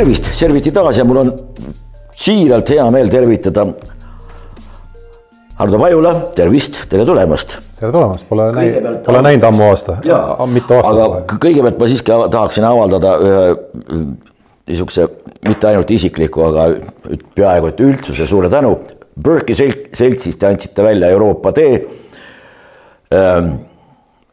tervist, 0.00 0.30
Serviti 0.32 0.72
taas 0.72 0.98
ja 0.98 1.04
mul 1.04 1.20
on 1.20 1.30
siiralt 2.16 2.70
hea 2.72 2.84
meel 2.92 3.10
tervitada 3.12 3.66
Hardo 5.60 5.76
Pajula, 5.80 6.12
tervist, 6.36 6.86
tere 6.88 7.04
tulemast. 7.04 7.58
tere 7.76 7.92
tulemast, 7.92 8.24
pole 8.28 8.46
näinud, 8.56 9.02
pole 9.04 9.20
näinud 9.26 9.44
ammu 9.44 9.66
aasta, 9.68 9.98
mitu 10.48 10.78
aastat. 10.78 11.00
aga 11.02 11.36
kõigepealt 11.44 11.82
ma 11.82 11.88
siiski 11.90 12.16
tahaksin 12.32 12.64
avaldada 12.64 13.12
ühe 13.26 13.42
niisuguse 14.70 15.04
mitte 15.48 15.68
ainult 15.68 15.92
isikliku, 15.92 16.46
aga 16.48 16.66
peaaegu 17.36 17.68
et 17.72 17.84
üldsuse 17.84 18.28
suure 18.30 18.48
tänu. 18.52 18.72
Berkey 19.20 19.58
seltsis 19.58 20.38
te 20.40 20.48
andsite 20.48 20.84
välja 20.86 21.10
Euroopa 21.12 21.52
tee 21.52 21.74
ähm, 23.12 23.52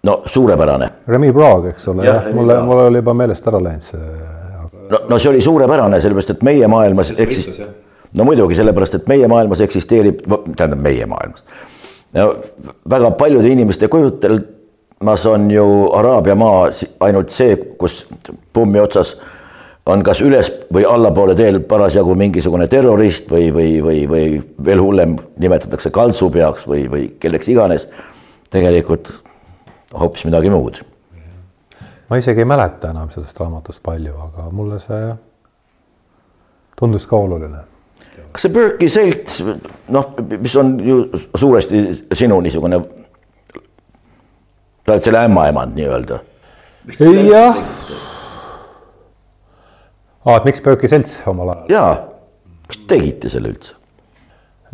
no 0.08 0.22
suurepärane. 0.24 0.91
Remi 1.12 1.34
Praag, 1.36 1.74
eks 1.74 1.91
ole, 1.91 2.08
jah, 2.08 2.32
mulle, 2.32 2.62
mul 2.63 2.86
oli 2.86 3.04
juba 3.04 3.18
meelest 3.18 3.52
ära 3.52 3.63
läinud 3.68 3.84
see. 3.84 4.37
No, 4.91 5.00
no 5.09 5.20
see 5.20 5.32
oli 5.32 5.41
suurepärane, 5.41 6.02
sellepärast 6.02 6.36
et 6.36 6.44
meie 6.48 6.68
maailmas 6.72 7.14
eksis-, 7.16 7.62
no 8.18 8.27
muidugi 8.27 8.55
sellepärast, 8.55 9.00
et 9.00 9.08
meie 9.08 9.27
maailmas 9.27 9.62
eksisteerib, 9.66 10.22
tähendab 10.55 10.84
meie 10.84 11.05
maailmas 11.05 11.46
no,. 12.13 12.30
väga 12.90 13.12
paljude 13.20 13.50
inimeste 13.50 13.88
kujutelmas 13.88 15.26
on 15.26 15.52
ju 15.52 15.66
Araabia 15.94 16.36
maa 16.36 16.70
ainult 17.00 17.34
see, 17.36 17.55
kus 17.77 18.05
pommi 18.54 18.80
otsas 18.80 19.16
on 19.88 20.04
kas 20.04 20.20
üles 20.22 20.50
või 20.73 20.84
allapoole 20.88 21.35
teel 21.35 21.62
parasjagu 21.63 22.16
mingisugune 22.20 22.68
terrorist 22.68 23.30
või, 23.32 23.48
või, 23.55 23.70
või, 23.84 24.04
või 24.10 24.26
veel 24.66 24.84
hullem, 24.84 25.16
nimetatakse 25.40 25.91
kaltsupeaks 25.96 26.68
või, 26.68 26.85
või 26.91 27.08
kelleks 27.20 27.48
iganes. 27.48 27.88
tegelikult 28.49 29.12
hoopis 29.93 30.26
midagi 30.26 30.49
muud. 30.49 30.80
Ma 32.10 32.18
isegi 32.18 32.44
ei 32.44 32.48
mäleta 32.48 32.91
enam 32.94 33.10
sellest 33.12 33.40
raamatust 33.40 33.84
palju, 33.84 34.13
aga 34.27 34.48
mulle 34.52 34.80
see 34.84 35.10
tundus 36.80 37.08
ka 37.10 37.18
oluline. 37.18 37.64
kas 38.32 38.46
see 38.46 38.54
Berkey 38.54 38.91
selts, 38.91 39.41
noh, 39.94 40.12
mis 40.38 40.55
on 40.60 40.76
ju 40.84 40.98
suuresti 41.36 41.84
sinu 42.16 42.40
niisugune, 42.46 42.82
sa 44.86 44.94
oled 44.94 45.08
selle 45.08 45.24
ämmaemand 45.27 45.76
nii-öelda. 45.80 46.20
jah. 47.27 47.64
aa, 50.26 50.38
et 50.38 50.48
miks 50.48 50.64
Berkey 50.64 50.92
selts 50.92 51.20
omal 51.27 51.55
ajal? 51.55 51.68
jaa, 51.76 51.92
kas 52.70 52.86
tegite 52.88 53.34
selle 53.34 53.52
üldse? 53.55 53.76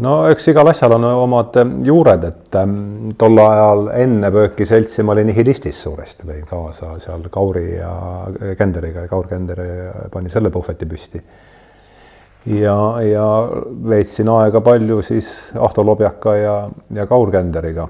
No 0.02 0.13
eks 0.31 0.47
igal 0.49 0.69
asjal 0.72 0.95
on 0.97 1.08
omad 1.11 1.58
ähm, 1.61 1.73
juured, 1.86 2.23
et 2.30 2.59
ähm, 2.59 2.75
tol 3.17 3.38
ajal 3.44 3.89
enne 4.02 4.31
Bööki 4.33 4.66
seltsi 4.66 5.05
ma 5.05 5.13
olin 5.13 5.30
nihilistis 5.30 5.81
suuresti, 5.85 6.27
lõin 6.30 6.45
kaasa 6.50 6.95
seal 7.03 7.27
Kauri 7.33 7.67
ja 7.75 7.94
Kenderiga 8.58 9.05
ja 9.05 9.11
Kaur 9.11 9.27
Kender 9.30 9.63
pani 10.13 10.30
selle 10.33 10.50
puhveti 10.53 10.89
püsti. 10.89 11.23
ja, 12.59 12.77
ja 13.05 13.27
veetsin 13.89 14.30
aega 14.30 14.61
palju 14.61 15.02
siis 15.02 15.33
Ahto 15.59 15.85
Lobjaka 15.85 16.35
ja, 16.35 16.55
ja 16.94 17.07
Kaur 17.07 17.31
Kenderiga 17.31 17.89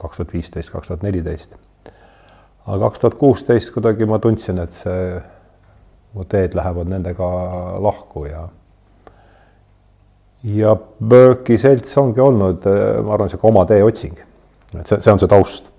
kaks 0.00 0.16
tuhat 0.16 0.32
viisteist, 0.32 0.70
kaks 0.72 0.88
tuhat 0.88 1.02
neliteist. 1.02 1.54
aga 2.66 2.78
kaks 2.86 3.02
tuhat 3.02 3.18
kuusteist 3.20 3.72
kuidagi 3.74 4.06
ma 4.06 4.18
tundsin, 4.18 4.58
et 4.62 4.72
see, 4.76 5.20
mu 6.14 6.24
teed 6.24 6.56
lähevad 6.58 6.90
nendega 6.90 7.28
lahku 7.82 8.24
ja 8.26 8.46
ja 10.44 10.76
Berkey 11.08 11.58
selts 11.58 11.98
ongi 11.98 12.20
olnud, 12.20 12.64
äh, 12.66 13.04
ma 13.04 13.14
arvan, 13.14 13.28
sihuke 13.28 13.48
oma 13.48 13.64
tee 13.68 13.82
otsing. 13.84 14.18
et 14.78 14.86
see, 14.86 15.00
see 15.00 15.12
on 15.12 15.18
see 15.20 15.28
taust. 15.28 15.70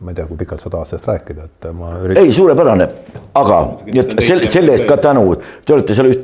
ma 0.00 0.12
ei 0.12 0.16
tea, 0.16 0.24
kui 0.24 0.38
pikalt 0.40 0.62
sa 0.62 0.70
tahad 0.72 0.88
sellest 0.88 1.08
rääkida, 1.10 1.44
et 1.44 1.66
ma 1.76 1.90
üritan. 1.98 2.24
ei, 2.24 2.32
suurepärane, 2.32 2.86
aga 3.36 3.58
selle, 4.20 4.46
selle 4.48 4.72
eest 4.72 4.86
ka 4.88 4.96
tänu, 4.96 5.34
te 5.66 5.74
olete 5.76 5.96
seal 5.98 6.08
üht, 6.08 6.22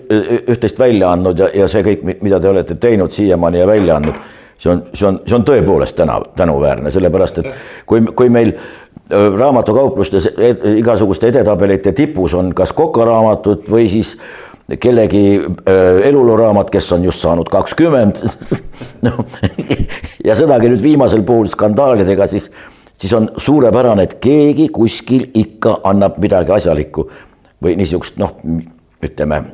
üht-teist 0.54 0.80
välja 0.80 1.10
andnud 1.12 1.42
ja, 1.44 1.50
ja 1.52 1.68
see 1.68 1.84
kõik, 1.84 2.06
mida 2.24 2.40
te 2.40 2.48
olete 2.48 2.78
teinud 2.80 3.12
siiamaani 3.12 3.60
ja 3.60 3.66
välja 3.68 3.98
andnud, 4.00 4.22
see 4.56 4.72
on, 4.72 4.82
see 4.94 5.10
on, 5.10 5.20
see 5.26 5.36
on 5.36 5.44
tõepoolest 5.50 5.98
täna 5.98 6.16
tänuväärne, 6.40 6.94
sellepärast 6.94 7.42
et 7.42 7.50
kui, 7.90 8.00
kui 8.16 8.32
meil 8.32 8.54
äh, 8.54 9.28
raamatukauplustes 9.36 10.30
igasuguste 10.78 11.28
edetabelite 11.34 11.92
tipus 11.92 12.38
on 12.38 12.54
kas 12.56 12.72
kokaraamatud 12.72 13.68
või 13.68 13.90
siis 13.92 14.16
äh, 14.16 14.45
kellegi 14.80 15.38
äh, 15.38 16.08
eluluraamat, 16.08 16.70
kes 16.70 16.92
on 16.92 17.04
just 17.04 17.22
saanud 17.22 17.48
kakskümmend 17.50 18.22
noh, 19.06 19.20
ja 20.24 20.34
sedagi 20.38 20.70
nüüd 20.72 20.82
viimasel 20.82 21.22
puhul 21.26 21.46
skandaalidega, 21.50 22.26
siis, 22.30 22.50
siis 22.98 23.12
on 23.14 23.30
suurepärane, 23.36 24.08
et 24.08 24.16
keegi 24.22 24.68
kuskil 24.74 25.28
ikka 25.34 25.80
annab 25.86 26.18
midagi 26.22 26.56
asjalikku 26.58 27.06
või 27.62 27.76
niisugust 27.78 28.18
noh, 28.20 28.34
ütleme 29.06 29.44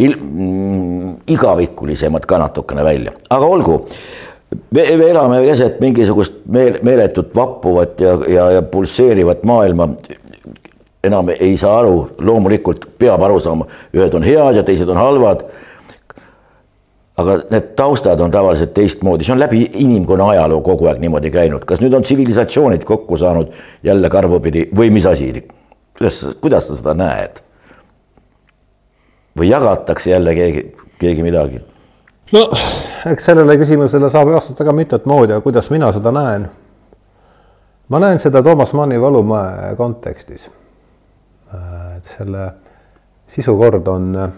il-, 0.00 0.16
mm, 0.16 1.12
igavikulisemat 1.36 2.26
ka 2.26 2.40
natukene 2.40 2.84
välja, 2.84 3.12
aga 3.30 3.46
olgu. 3.46 3.82
me, 4.70 4.82
me 4.96 5.10
elame 5.10 5.42
keset 5.44 5.80
mingisugust 5.80 6.40
meel, 6.48 6.78
meeletut 6.86 7.36
vappuvat 7.36 8.00
ja, 8.00 8.18
ja, 8.28 8.50
ja 8.56 8.62
pulseerivat 8.62 9.44
maailma 9.44 9.90
enam 11.06 11.30
ei 11.34 11.56
saa 11.56 11.78
aru, 11.80 12.10
loomulikult 12.20 12.88
peab 12.98 13.22
aru 13.22 13.38
saama, 13.40 13.66
ühed 13.94 14.14
on 14.14 14.26
head 14.26 14.60
ja 14.60 14.64
teised 14.66 14.88
on 14.88 15.00
halvad. 15.00 15.46
aga 17.16 17.38
need 17.48 17.70
taustad 17.76 18.20
on 18.20 18.30
tavaliselt 18.30 18.74
teistmoodi, 18.76 19.24
see 19.24 19.32
on 19.32 19.40
läbi 19.40 19.62
inimkonna 19.80 20.26
ajaloo 20.34 20.60
kogu 20.60 20.90
aeg 20.90 20.98
niimoodi 21.00 21.30
käinud, 21.32 21.62
kas 21.64 21.80
nüüd 21.80 21.94
on 21.96 22.04
tsivilisatsioonid 22.04 22.84
kokku 22.84 23.16
saanud 23.16 23.54
jälle 23.82 24.10
karvupidi 24.12 24.66
või 24.76 24.90
mis 24.92 25.06
asi? 25.08 25.30
kuidas, 25.96 26.20
kuidas 26.40 26.68
sa 26.68 26.76
seda 26.76 26.94
näed? 26.94 27.40
või 29.38 29.48
jagatakse 29.48 30.10
jälle 30.10 30.34
keegi, 30.34 30.66
keegi 30.98 31.24
midagi? 31.24 31.62
no 32.32 32.44
eks 33.10 33.24
sellele 33.30 33.56
küsimusele 33.60 34.10
saab 34.10 34.34
vastata 34.34 34.64
ka 34.64 34.76
mitut 34.76 35.06
moodi, 35.06 35.32
aga 35.32 35.44
kuidas 35.44 35.70
mina 35.70 35.92
seda 35.96 36.12
näen? 36.12 36.48
ma 37.88 38.00
näen 38.02 38.20
seda 38.20 38.42
Toomas 38.42 38.72
Manni 38.76 39.00
Valumäe 39.00 39.74
kontekstis 39.76 40.50
selle 42.18 42.50
sisukord 43.28 43.86
on, 43.86 44.32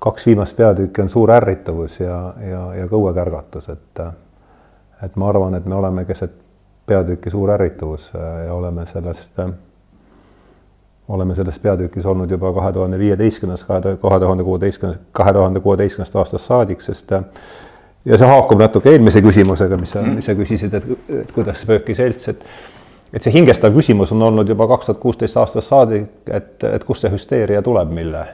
kaks 0.00 0.26
viimast 0.26 0.56
peatükki 0.56 1.02
on 1.02 1.10
suur 1.10 1.30
ärrituvus 1.32 2.00
ja, 2.00 2.18
ja, 2.50 2.62
ja 2.74 2.88
ka 2.88 2.96
õuekärgatus, 2.96 3.68
et 3.72 4.06
et 5.04 5.16
ma 5.20 5.28
arvan, 5.28 5.54
et 5.54 5.66
me 5.66 5.74
oleme 5.74 6.04
keset 6.08 6.32
peatüki 6.86 7.30
suur 7.30 7.50
ärrituvus 7.50 8.10
ja 8.14 8.54
oleme 8.54 8.86
sellest, 8.86 9.40
oleme 11.08 11.34
selles 11.34 11.58
peatükis 11.58 12.06
olnud 12.06 12.30
juba 12.30 12.52
kahe 12.52 12.72
tuhande 12.72 12.98
viieteistkümnes, 12.98 13.64
kahe 13.64 14.20
tuhande 14.20 14.44
kuueteistkümnes, 14.44 14.98
kahe 15.12 15.32
tuhande 15.32 15.60
kuueteistkümnendast 15.60 16.16
aastast 16.16 16.46
saadik, 16.46 16.80
sest 16.80 17.12
ja 18.04 18.18
see 18.20 18.28
haakub 18.28 18.60
natuke 18.60 18.92
eelmise 18.92 19.22
küsimusega, 19.24 19.76
mis 19.80 19.92
sa, 19.96 20.04
mis 20.04 20.26
sa 20.28 20.36
küsisid, 20.36 20.76
et, 20.76 20.88
et 21.22 21.32
kuidas 21.32 21.64
Spööki 21.64 21.96
selts, 21.96 22.28
et 22.32 22.44
et 23.12 23.22
see 23.22 23.32
hingestav 23.34 23.74
küsimus 23.74 24.12
on 24.12 24.22
olnud 24.22 24.48
juba 24.48 24.66
kaks 24.70 24.86
tuhat 24.86 25.00
kuusteist 25.02 25.36
aastast 25.36 25.70
saadik, 25.70 26.10
et, 26.26 26.64
et 26.64 26.84
kust 26.84 27.04
see 27.04 27.12
hüsteeria 27.12 27.62
tuleb, 27.62 27.90
mille, 27.94 28.26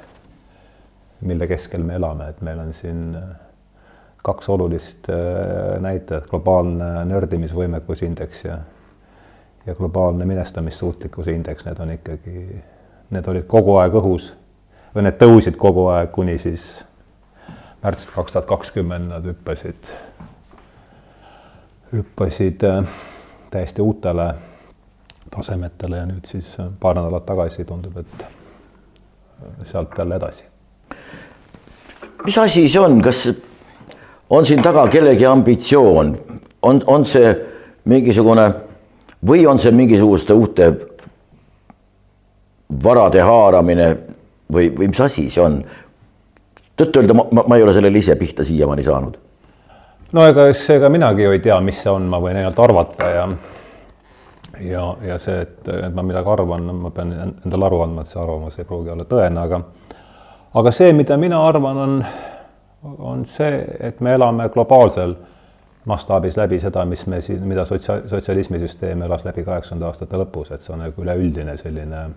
mille 1.21 1.47
keskel 1.51 1.85
me 1.85 1.97
elame, 2.01 2.31
et 2.33 2.43
meil 2.45 2.59
on 2.63 2.75
siin 2.77 3.07
kaks 4.25 4.49
olulist 4.49 5.09
äh, 5.11 5.81
näitajat, 5.81 6.29
globaalne 6.31 6.93
nördimisvõimekusindeks 7.09 8.45
ja 8.45 8.59
ja 9.67 9.75
globaalne 9.75 10.25
minestamissuutlikkuse 10.25 11.33
indeks, 11.33 11.65
need 11.65 11.81
on 11.81 11.91
ikkagi, 11.91 12.63
need 13.11 13.27
olid 13.29 13.45
kogu 13.47 13.77
aeg 13.77 13.95
õhus 14.01 14.31
või 14.95 15.05
need 15.05 15.19
tõusid 15.21 15.59
kogu 15.61 15.85
aeg 15.93 16.09
kuni 16.15 16.39
siis 16.41 16.65
märtst 17.83 18.13
kaks 18.15 18.33
tuhat 18.33 18.49
kakskümmend 18.49 19.13
nad 19.13 19.27
hüppasid, 19.29 19.91
hüppasid 21.93 22.65
äh, 22.67 22.97
täiesti 23.51 23.85
uutele 23.85 24.33
tasemetele 25.31 25.97
ja 25.97 26.07
nüüd 26.09 26.27
siis 26.27 26.55
äh, 26.61 26.71
paar 26.81 26.97
nädalat 26.99 27.27
tagasi 27.27 27.65
tundub, 27.65 27.97
et 28.01 28.25
äh, 28.25 29.49
sealt 29.65 29.99
jälle 29.99 30.17
edasi. 30.17 30.45
mis 32.25 32.39
asi 32.39 32.69
see 32.69 32.81
on, 32.81 33.01
kas 33.03 33.29
on 34.31 34.47
siin 34.47 34.63
taga 34.63 34.87
kellegi 34.89 35.27
ambitsioon, 35.27 36.17
on, 36.63 36.83
on 36.87 37.07
see 37.07 37.35
mingisugune 37.85 38.51
või 39.27 39.47
on 39.47 39.59
see 39.59 39.73
mingisuguste 39.73 40.33
uute 40.33 40.73
varade 42.85 43.23
haaramine 43.23 43.89
või, 44.53 44.71
või 44.77 44.89
mis 44.89 45.01
asi 45.01 45.29
see 45.31 45.45
on? 45.45 45.63
tõtt-öelda 46.81 47.15
ma, 47.15 47.27
ma, 47.33 47.45
ma 47.49 47.57
ei 47.59 47.63
ole 47.65 47.75
sellele 47.77 47.99
ise 48.01 48.17
pihta 48.17 48.45
siiamaani 48.45 48.85
saanud. 48.85 49.17
no 50.13 50.27
ega 50.27 50.49
ega 50.75 50.89
minagi 50.89 51.27
ju 51.27 51.33
ei 51.37 51.43
tea, 51.45 51.61
mis 51.61 51.83
see 51.83 51.93
on, 51.93 52.09
ma 52.09 52.21
võin 52.23 52.41
ainult 52.41 52.59
arvata 52.59 53.11
ja 53.15 53.27
ja, 54.61 54.85
ja 55.07 55.19
see, 55.19 55.41
et, 55.47 55.69
et 55.69 55.95
ma 55.95 56.05
midagi 56.07 56.29
arvan, 56.33 56.69
ma 56.83 56.91
pean 56.95 57.15
endale 57.17 57.69
aru 57.69 57.83
andma, 57.87 58.05
et 58.05 58.13
see 58.13 58.21
arvamus 58.23 58.59
ei 58.59 58.69
pruugi 58.69 58.93
olla 58.95 59.07
tõene, 59.09 59.45
aga 59.45 59.63
aga 60.61 60.73
see, 60.75 60.93
mida 60.97 61.17
mina 61.21 61.41
arvan, 61.47 61.83
on, 61.85 61.99
on 62.99 63.27
see, 63.29 63.61
et 63.81 64.01
me 64.01 64.15
elame 64.19 64.49
globaalsel 64.55 65.15
mastaabis 65.91 66.37
läbi 66.37 66.61
seda, 66.61 66.85
mis 66.85 67.07
me 67.09 67.21
siin, 67.25 67.45
mida 67.49 67.65
sotsia-, 67.69 68.03
sotsialismisüsteem 68.11 69.03
elas 69.07 69.25
läbi 69.25 69.45
kaheksakümnenda 69.47 69.93
aastate 69.93 70.21
lõpus, 70.21 70.53
et 70.55 70.65
see 70.65 70.75
on 70.75 70.85
nagu 70.85 71.05
üleüldine 71.07 71.57
selline 71.61 72.09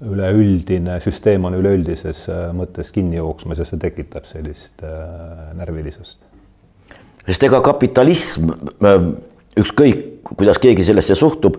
üleüldine 0.00 0.96
süsteem 1.04 1.44
on 1.44 1.54
üleüldises 1.58 2.22
äh, 2.32 2.46
mõttes 2.56 2.88
kinni 2.94 3.18
jooksmas 3.18 3.60
ja 3.60 3.66
see 3.68 3.80
tekitab 3.80 4.24
sellist 4.28 4.80
äh, 4.86 5.50
närvilisust. 5.58 6.18
sest 7.26 7.42
ega 7.44 7.60
kapitalism, 7.60 8.54
ükskõik 9.58 10.10
kuidas 10.36 10.58
keegi 10.58 10.84
sellesse 10.84 11.14
suhtub, 11.18 11.56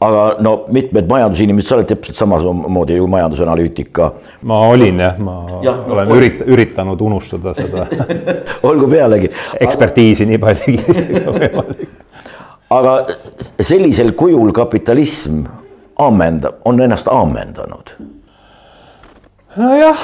aga 0.00 0.24
no 0.44 0.52
mitmed 0.72 1.08
majandusinimesed, 1.08 1.68
sa 1.68 1.76
oled 1.78 1.88
täpselt 1.88 2.18
samamoodi 2.18 2.98
ju 2.98 3.06
majandusanalüütika. 3.08 4.10
ma 4.42 4.60
olin 4.68 5.00
jah, 5.00 5.18
ma 5.18 5.36
ja, 5.64 5.72
no, 5.86 5.94
olen 5.94 6.12
ürit-, 6.16 6.42
üritanud 6.46 7.00
unustada 7.00 7.54
seda 7.56 7.86
olgu 8.68 8.88
pealegi. 8.92 9.30
ekspertiisi 9.60 10.26
nii 10.28 10.42
palju 10.42 10.66
kiiresti 10.66 11.06
kui 11.12 11.38
võimalik. 11.38 11.94
aga 12.76 12.98
sellisel 13.60 14.12
kujul 14.12 14.52
kapitalism 14.52 15.46
ammendab, 15.96 16.60
on 16.64 16.80
ennast 16.84 17.08
ammendanud 17.08 17.96
nojah, 19.60 20.00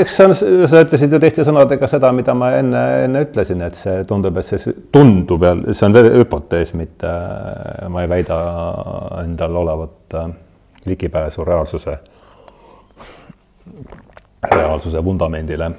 eks 0.00 0.16
see 0.16 0.26
on, 0.26 0.34
sa 0.68 0.82
ütlesid 0.84 1.12
ju 1.14 1.20
teiste 1.22 1.44
sõnadega 1.46 1.88
seda, 1.90 2.10
mida 2.16 2.34
ma 2.36 2.52
enne, 2.58 2.82
enne 3.06 3.24
ütlesin, 3.26 3.62
et 3.66 3.78
see 3.78 4.04
tundub, 4.08 4.38
et 4.40 4.46
see 4.46 4.74
tundub 4.92 5.44
ja 5.46 5.54
see 5.70 5.88
on 5.88 5.98
hüpotees, 6.20 6.72
mitte 6.78 7.10
ma 7.92 8.04
ei 8.04 8.10
väida 8.10 8.38
endal 9.22 9.60
olevat 9.62 10.16
äh, 10.18 10.32
ligipääsu 10.86 11.44
reaalsuse, 11.46 11.98
reaalsuse 14.54 15.04
vundamendile. 15.04 15.70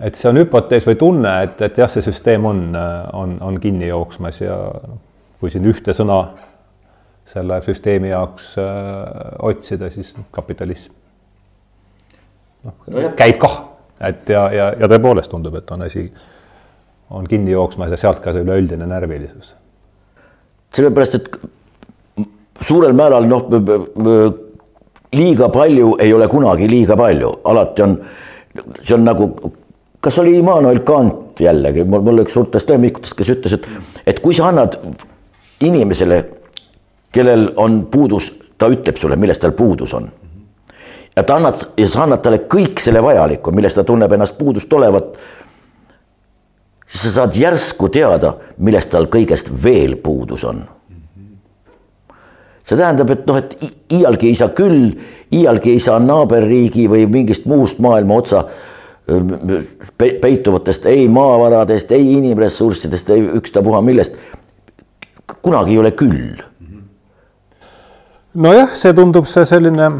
et 0.00 0.14
see 0.14 0.30
on 0.30 0.42
hüpotees 0.42 0.86
või 0.86 0.98
tunne, 0.98 1.32
et, 1.48 1.62
et 1.62 1.78
jah, 1.78 1.90
see 1.90 2.04
süsteem 2.04 2.44
on, 2.46 2.68
on, 3.12 3.38
on 3.42 3.58
kinni 3.60 3.88
jooksmas 3.88 4.42
ja 4.42 4.58
kui 5.40 5.50
siin 5.50 5.66
ühte 5.70 5.94
sõna 5.94 6.22
selle 7.28 7.58
süsteemi 7.66 8.12
jaoks 8.14 8.54
äh, 8.62 9.34
otsida, 9.50 9.90
siis 9.92 10.14
kapitalism 10.32 10.97
noh 12.66 12.74
no, 12.86 13.10
käib 13.18 13.38
kah, 13.42 13.60
et 14.08 14.28
ja, 14.32 14.48
ja, 14.54 14.72
ja 14.80 14.90
tõepoolest 14.90 15.30
tundub, 15.32 15.54
et 15.58 15.70
on 15.74 15.84
asi, 15.86 16.06
on 17.14 17.28
kinni 17.28 17.54
jooksmas 17.54 17.92
ja 17.94 18.00
sealt 18.00 18.22
ka 18.24 18.34
see 18.34 18.44
üleüldine 18.46 18.86
närvilisus. 18.88 19.54
sellepärast, 20.74 21.14
et 21.14 22.26
suurel 22.68 22.96
määral 22.96 23.28
noh, 23.30 23.46
liiga 25.12 25.48
palju 25.48 25.94
ei 26.02 26.12
ole 26.12 26.28
kunagi 26.28 26.68
liiga 26.70 26.96
palju, 26.96 27.32
alati 27.44 27.86
on, 27.86 27.96
see 28.82 28.96
on 28.96 29.06
nagu, 29.06 29.30
kas 30.00 30.18
oli 30.18 30.38
Immanuel 30.38 30.82
Kant 30.86 31.40
jällegi, 31.40 31.84
mul, 31.88 32.24
üks 32.24 32.34
suurtest 32.34 32.70
lemmikutest, 32.70 33.16
kes 33.16 33.30
ütles, 33.36 33.58
et, 33.58 33.68
et 34.06 34.20
kui 34.20 34.34
sa 34.36 34.50
annad 34.50 34.76
inimesele, 35.64 36.22
kellel 37.14 37.52
on 37.56 37.84
puudus, 37.90 38.32
ta 38.58 38.68
ütleb 38.70 38.98
sulle, 38.98 39.16
millest 39.16 39.40
tal 39.42 39.54
puudus 39.56 39.94
on 39.96 40.10
ta 41.22 41.36
annad 41.36 41.60
ja 41.76 41.88
sa 41.88 42.04
annad 42.04 42.22
talle 42.22 42.40
kõik 42.50 42.80
selle 42.82 43.02
vajaliku, 43.02 43.52
millest 43.54 43.80
ta 43.80 43.84
tunneb 43.84 44.12
ennast 44.12 44.38
puudust 44.38 44.72
olevat. 44.72 45.16
siis 46.86 47.02
sa 47.02 47.10
saad 47.20 47.36
järsku 47.36 47.88
teada, 47.88 48.34
millest 48.58 48.90
tal 48.90 49.06
kõigest 49.06 49.52
veel 49.64 49.96
puudus 49.96 50.44
on. 50.44 50.64
see 52.64 52.76
tähendab, 52.76 53.10
et 53.10 53.26
noh, 53.26 53.36
et 53.36 53.54
iialgi 53.92 54.28
ei 54.28 54.34
saa 54.34 54.48
küll, 54.48 54.92
iialgi 55.32 55.70
ei 55.72 55.80
saa 55.80 55.98
naaberriigi 55.98 56.88
või 56.88 57.06
mingist 57.06 57.46
muust 57.46 57.78
maailma 57.78 58.14
otsa 58.14 58.44
peituvatest 59.98 60.86
ei 60.86 61.08
maavaradest, 61.08 61.92
ei 61.92 62.12
inimressurssidest, 62.12 63.10
ei 63.10 63.24
ükstapuha 63.40 63.80
millest. 63.82 64.16
kunagi 65.42 65.72
ei 65.72 65.78
ole 65.78 65.90
küll. 65.90 66.42
nojah, 68.34 68.74
see 68.74 68.92
tundub 68.92 69.26
see 69.26 69.44
selline 69.48 69.90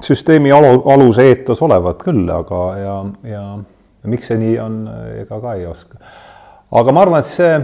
süsteemi 0.00 0.52
alu, 0.52 0.82
alus 0.92 1.18
eetos 1.18 1.62
olevat 1.62 2.02
küll, 2.04 2.28
aga 2.32 2.62
ja, 2.80 2.96
ja 3.30 3.42
miks 4.10 4.30
see 4.30 4.38
nii 4.40 4.56
on, 4.62 4.80
ega 5.22 5.40
ka 5.42 5.54
ei 5.58 5.66
oska. 5.66 5.98
aga 6.80 6.94
ma 6.94 7.04
arvan, 7.06 7.24
et 7.24 7.30
see, 7.30 7.54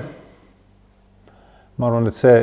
ma 1.79 1.88
arvan, 1.88 2.08
et 2.11 2.19
see, 2.19 2.38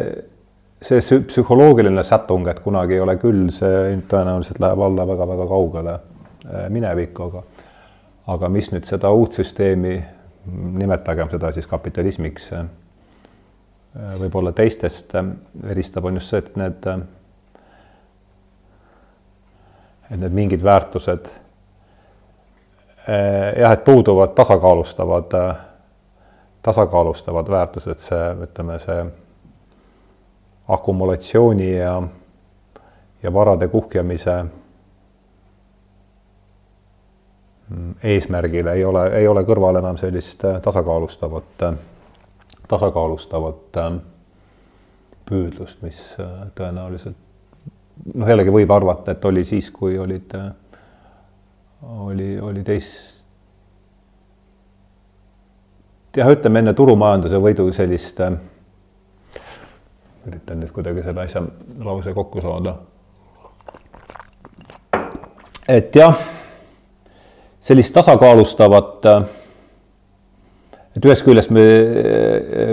see 0.86 1.22
psühholoogiline 1.30 2.04
sätung, 2.08 2.48
et 2.48 2.62
kunagi 2.64 2.98
ei 2.98 3.04
ole 3.04 3.18
küll, 3.22 3.48
see 3.56 3.98
tõenäoliselt 4.12 4.62
läheb 4.64 4.86
alla 4.88 5.08
väga-väga 5.10 5.50
kaugele 5.50 5.96
äh, 5.96 6.70
minevikku, 6.70 7.30
aga 7.32 7.46
aga 8.30 8.50
mis 8.54 8.68
nüüd 8.70 8.86
seda 8.86 9.10
uut 9.10 9.34
süsteemi, 9.40 9.96
nimetagem 10.78 11.32
seda 11.32 11.50
siis 11.56 11.66
kapitalismiks, 11.70 12.52
äh, 12.54 12.68
võib-olla 14.22 14.54
teistest 14.56 15.16
äh, 15.18 15.34
eristab, 15.74 16.06
on 16.06 16.22
just 16.22 16.36
see, 16.36 16.44
et 16.46 16.60
need 16.60 16.86
et 20.12 20.20
need 20.20 20.34
mingid 20.34 20.64
väärtused 20.64 21.26
eh, 23.08 23.60
jah, 23.60 23.72
et 23.72 23.84
puuduvad 23.84 24.28
tasakaalustavad, 24.36 25.34
eh, 25.34 25.56
tasakaalustavad 26.62 27.50
väärtused, 27.50 28.00
see, 28.02 28.32
ütleme, 28.46 28.80
see 28.80 29.06
akumulatsiooni 30.68 31.70
ja, 31.78 32.02
ja 33.24 33.34
varade 33.34 33.68
kuhjamise 33.68 34.36
mm, 37.70 37.96
eesmärgil 38.04 38.68
ei 38.68 38.86
ole, 38.86 39.08
ei 39.22 39.28
ole 39.28 39.46
kõrval 39.46 39.82
enam 39.82 39.98
sellist 39.98 40.44
eh, 40.46 40.62
tasakaalustavat, 40.62 41.66
tasakaalustavat 42.68 43.82
püüdlust, 45.30 45.82
mis 45.86 45.98
tõenäoliselt 46.58 47.29
noh, 48.06 48.28
jällegi 48.28 48.54
võib 48.54 48.72
arvata, 48.72 49.14
et 49.14 49.26
oli 49.26 49.44
siis, 49.48 49.70
kui 49.72 49.98
olid, 50.00 50.36
oli, 52.06 52.32
oli 52.44 52.64
teist, 52.68 53.24
jah, 56.18 56.32
ütleme 56.32 56.64
enne 56.64 56.74
turumajanduse 56.78 57.42
võidu 57.42 57.68
sellist, 57.76 58.22
üritan 60.30 60.62
nüüd 60.62 60.72
kuidagi 60.76 61.04
selle 61.06 61.26
asja 61.26 61.44
lause 61.86 62.14
kokku 62.16 62.44
saada. 62.44 62.78
et 65.70 65.96
jah, 65.96 66.18
sellist 67.62 67.94
tasakaalustavat, 67.94 69.06
et 70.98 71.06
ühest 71.06 71.26
küljest 71.28 71.52
me, 71.54 71.66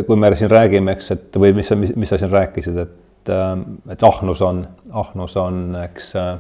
kui 0.09 0.17
me 0.17 0.33
siin 0.37 0.51
räägime, 0.51 0.97
eks, 0.97 1.11
et 1.13 1.37
või 1.37 1.53
mis 1.57 1.69
sa, 1.69 1.77
mis 1.77 2.09
sa 2.09 2.19
siin 2.19 2.33
rääkisid, 2.33 2.79
et 2.87 3.06
et, 3.27 3.33
äh, 3.35 3.93
et 3.93 4.03
ahnus 4.03 4.43
on, 4.43 4.67
ahnus 4.93 5.37
on, 5.37 5.77
eks 5.83 6.15
äh, 6.17 6.39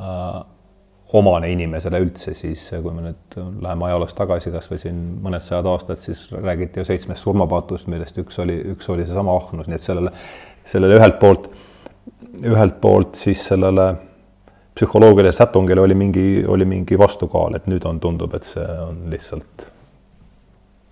äh, 0.00 0.42
omane 1.16 1.50
inimesele 1.52 2.00
üldse, 2.02 2.34
siis 2.34 2.66
kui 2.82 2.92
me 2.92 3.06
nüüd 3.06 3.36
läheme 3.62 3.86
ajaloos 3.88 4.14
tagasi, 4.18 4.50
kasvõi 4.52 4.80
siin 4.82 4.98
mõned 5.22 5.40
sajad 5.40 5.68
aastad, 5.70 6.00
siis 6.02 6.26
räägiti 6.34 6.82
ju 6.82 6.88
seitsmest 6.88 7.22
surmapatust, 7.22 7.88
millest 7.88 8.18
üks 8.20 8.40
oli, 8.42 8.58
üks 8.74 8.90
oli 8.92 9.06
seesama 9.06 9.36
ahnus, 9.38 9.70
nii 9.70 9.78
et 9.78 9.86
sellele, 9.86 10.12
sellele 10.66 10.98
ühelt 10.98 11.20
poolt, 11.22 11.48
ühelt 12.42 12.82
poolt 12.82 13.16
siis 13.16 13.46
sellele 13.46 13.92
psühholoogilisele 14.76 15.32
sätungile 15.32 15.80
oli 15.80 15.96
mingi, 15.96 16.26
oli 16.44 16.66
mingi 16.68 16.98
vastukaal, 17.00 17.56
et 17.56 17.70
nüüd 17.70 17.86
on, 17.88 18.02
tundub, 18.02 18.34
et 18.36 18.44
see 18.44 18.66
on 18.82 19.06
lihtsalt 19.08 19.70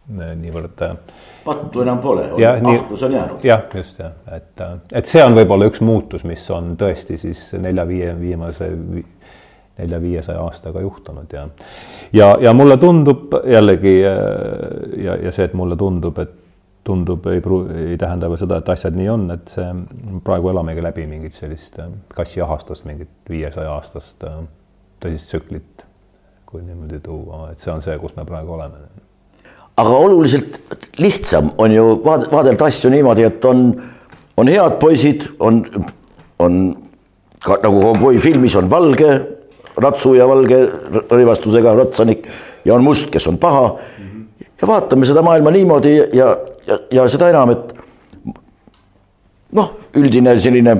niivõrd 0.08 0.82
äh, 0.84 0.96
pattu 1.44 1.84
enam 1.84 1.98
pole, 2.04 2.26
ahnus 2.48 3.02
on 3.02 3.12
jäänud. 3.12 3.44
jah, 3.44 3.64
just 3.74 3.98
jah, 3.98 4.12
et, 4.36 4.62
et 4.92 5.08
see 5.08 5.24
on 5.24 5.36
võib-olla 5.36 5.68
üks 5.70 5.80
muutus, 5.84 6.24
mis 6.28 6.44
on 6.52 6.74
tõesti 6.80 7.18
siis 7.20 7.46
nelja-viie 7.60 8.12
viimase 8.20 8.70
nelja-viiesaja 9.78 10.38
aastaga 10.44 10.80
juhtunud 10.84 11.32
ja 11.32 11.48
ja, 12.12 12.36
ja 12.40 12.52
mulle 12.54 12.76
tundub 12.76 13.34
jällegi 13.46 14.00
ja, 14.00 15.16
ja 15.16 15.32
see, 15.32 15.48
et 15.48 15.54
mulle 15.54 15.76
tundub, 15.76 16.18
et 16.22 16.40
tundub, 16.84 17.26
ei 17.32 17.40
pru-, 17.40 17.64
ei 17.88 17.96
tähenda 17.98 18.28
veel 18.28 18.42
seda, 18.44 18.60
et 18.60 18.68
asjad 18.68 18.96
nii 18.96 19.08
on, 19.08 19.24
et 19.34 19.48
see 19.56 19.70
praegu 20.24 20.52
elamegi 20.52 20.84
läbi 20.84 21.06
mingit 21.08 21.36
sellist 21.36 21.80
kassiahastust, 22.14 22.84
mingit 22.84 23.30
viiesaja 23.30 23.72
aastast 23.72 24.24
tõsist 25.02 25.32
tsüklit, 25.32 25.84
kui 26.46 26.62
niimoodi 26.62 27.00
tuua, 27.04 27.48
et 27.52 27.64
see 27.64 27.72
on 27.72 27.82
see, 27.82 27.96
kus 27.98 28.14
me 28.18 28.26
praegu 28.28 28.54
oleme 28.58 28.84
aga 29.76 29.96
oluliselt 30.06 30.60
lihtsam 30.98 31.50
on 31.58 31.72
ju 31.72 31.84
vaad-, 32.04 32.28
vaadelda 32.32 32.68
asju 32.70 32.90
niimoodi, 32.90 33.26
et 33.26 33.44
on, 33.44 33.66
on 34.36 34.50
head 34.50 34.78
poisid, 34.80 35.26
on, 35.40 35.62
on 36.38 36.60
ka 37.44 37.58
nagu 37.62 37.80
Cowboy 37.82 38.18
filmis 38.22 38.54
on 38.56 38.70
valge 38.70 39.10
ratsu 39.82 40.14
ja 40.14 40.26
valge 40.30 40.60
rõivastusega 41.10 41.74
ratsanik 41.76 42.28
ja 42.64 42.74
on 42.76 42.84
must, 42.86 43.10
kes 43.10 43.26
on 43.26 43.38
paha. 43.38 43.74
ja 44.60 44.68
vaatame 44.68 45.06
seda 45.06 45.22
maailma 45.22 45.50
niimoodi 45.50 45.96
ja, 46.14 46.36
ja, 46.66 46.78
ja 46.92 47.08
seda 47.10 47.28
enam, 47.32 47.50
et 47.50 47.74
noh, 49.52 49.74
üldine 49.98 50.36
selline 50.40 50.76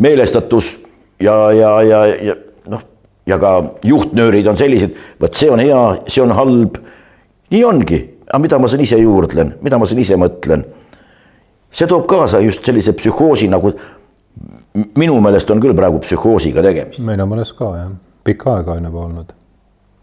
meelestatus 0.00 0.72
ja, 1.20 1.52
ja, 1.52 1.76
ja, 1.82 2.00
ja 2.30 2.38
noh, 2.72 2.82
ja 3.28 3.38
ka 3.38 3.52
juhtnöörid 3.84 4.48
on 4.48 4.56
sellised, 4.56 4.96
vot 5.20 5.36
see 5.36 5.52
on 5.52 5.60
hea, 5.60 5.84
see 6.08 6.24
on 6.24 6.32
halb. 6.34 6.80
nii 7.52 7.64
ongi 7.64 8.00
aga 8.28 8.40
mida 8.42 8.58
ma 8.58 8.70
siin 8.70 8.84
ise 8.84 8.98
juurdlen, 9.00 9.54
mida 9.62 9.78
ma 9.78 9.86
siin 9.90 10.02
ise 10.04 10.18
mõtlen? 10.20 10.64
see 11.74 11.90
toob 11.90 12.06
kaasa 12.10 12.40
just 12.44 12.64
sellise 12.64 12.94
psühhoosi 12.94 13.48
nagu 13.50 13.72
minu 14.98 15.20
meelest 15.22 15.50
on 15.50 15.62
küll 15.62 15.74
praegu 15.76 16.00
psühhoosiga 16.02 16.62
tegemist. 16.62 17.02
minu 17.02 17.26
meelest 17.30 17.56
ka 17.58 17.70
jah, 17.76 17.94
pikka 18.24 18.58
aega 18.58 18.78
on 18.78 18.90
juba 18.90 19.06
olnud. 19.08 19.32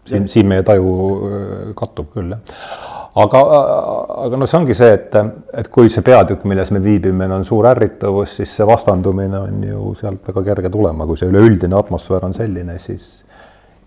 siin, 0.08 0.28
siin 0.28 0.48
meie 0.48 0.62
taju 0.66 0.96
kattub 1.78 2.12
küll 2.14 2.34
jah 2.36 2.90
aga, 3.14 3.40
aga 4.24 4.38
noh, 4.40 4.48
see 4.48 4.58
ongi 4.58 4.76
see, 4.76 4.92
et, 4.96 5.16
et 5.60 5.68
kui 5.72 5.90
see 5.92 6.04
peatükk, 6.06 6.46
milles 6.48 6.72
me 6.74 6.80
viibime, 6.84 7.28
on 7.34 7.44
suur 7.44 7.68
ärrituvus, 7.68 8.38
siis 8.38 8.54
see 8.56 8.66
vastandumine 8.68 9.40
on 9.40 9.66
ju 9.66 9.92
sealt 10.00 10.24
väga 10.30 10.44
kerge 10.52 10.72
tulema, 10.72 11.06
kui 11.08 11.20
see 11.20 11.28
üleüldine 11.32 11.76
atmosfäär 11.78 12.24
on 12.28 12.36
selline, 12.36 12.78
siis 12.82 13.21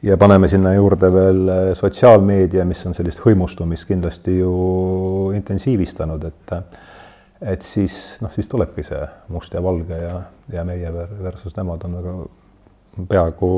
ja 0.05 0.17
paneme 0.21 0.47
sinna 0.47 0.73
juurde 0.75 1.09
veel 1.13 1.49
sotsiaalmeedia, 1.77 2.65
mis 2.65 2.85
on 2.85 2.93
sellist 2.93 3.23
hõimustumist 3.25 3.87
kindlasti 3.89 4.37
ju 4.39 4.53
intensiivistanud, 5.37 6.29
et 6.29 6.55
et 7.45 7.65
siis 7.65 8.15
noh, 8.23 8.31
siis 8.31 8.47
tulebki 8.49 8.85
see 8.85 9.01
must 9.33 9.53
ja 9.53 9.61
valge 9.63 9.97
ja, 9.99 10.21
ja 10.53 10.63
meie 10.65 10.91
versus 10.93 11.57
nemad 11.57 11.83
on 11.85 11.97
väga 11.97 12.13
peaaegu 13.11 13.49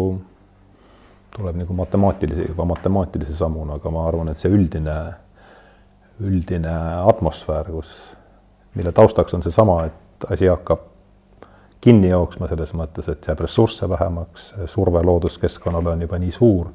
tuleb 1.36 1.60
nagu 1.62 1.76
matemaatilise, 1.78 2.48
juba 2.50 2.66
matemaatilise 2.66 3.36
sammuna, 3.38 3.78
aga 3.78 3.92
ma 3.94 4.08
arvan, 4.10 4.32
et 4.32 4.42
see 4.42 4.52
üldine 4.52 4.98
üldine 6.24 6.74
atmosfäär, 7.06 7.70
kus, 7.70 7.92
mille 8.78 8.92
taustaks 8.96 9.36
on 9.38 9.44
seesama, 9.46 9.84
et 9.86 10.30
asi 10.34 10.50
hakkab 10.50 10.88
kinni 11.82 12.10
jooksma 12.10 12.50
selles 12.50 12.74
mõttes, 12.78 13.10
et 13.12 13.28
jääb 13.28 13.40
ressursse 13.46 13.90
vähemaks, 13.90 14.54
surve 14.66 15.04
looduskeskkonnale 15.04 15.94
on 15.94 16.02
juba 16.02 16.20
nii 16.20 16.32
suur. 16.32 16.68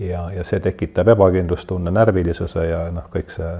ja, 0.00 0.30
ja 0.32 0.44
see 0.44 0.60
tekitab 0.60 1.08
ebakindlustunne, 1.08 1.90
närvilisuse 1.90 2.64
ja 2.66 2.86
noh, 2.94 3.10
kõik 3.12 3.34
see 3.34 3.50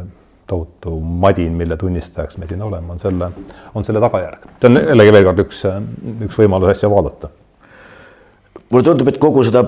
tohutu 0.51 0.97
madin, 1.01 1.53
mille 1.53 1.77
tunnistajaks 1.77 2.39
me 2.39 2.47
siin 2.49 2.63
oleme, 2.63 2.93
on 2.93 2.99
selle, 2.99 3.29
on 3.75 3.85
selle 3.85 4.01
tagajärg. 4.01 4.49
see 4.61 4.71
on 4.71 4.81
jällegi 4.81 5.13
veel 5.13 5.29
kord 5.29 5.45
üks, 5.45 5.63
üks 6.27 6.41
võimalus 6.41 6.75
asja 6.75 6.91
vaadata 6.91 7.31
mulle 8.71 8.87
tundub, 8.87 9.09
et 9.11 9.19
kogu 9.19 9.45
seda 9.47 9.65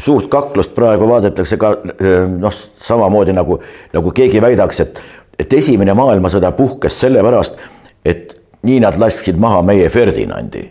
suurt 0.00 0.28
kaklust 0.32 0.74
praegu 0.76 1.08
vaadatakse 1.08 1.58
ka 1.60 1.74
noh, 2.32 2.60
samamoodi 2.80 3.34
nagu, 3.36 3.58
nagu 3.92 4.12
keegi 4.16 4.40
väidaks, 4.42 4.80
et, 4.84 5.00
et 5.38 5.58
esimene 5.58 5.94
maailmasõda 5.96 6.52
puhkes 6.56 7.00
sellepärast, 7.04 7.60
et 8.04 8.38
nii 8.62 8.80
nad 8.80 8.98
lasksid 8.98 9.38
maha 9.40 9.62
meie 9.66 9.88
Ferdinandi. 9.88 10.64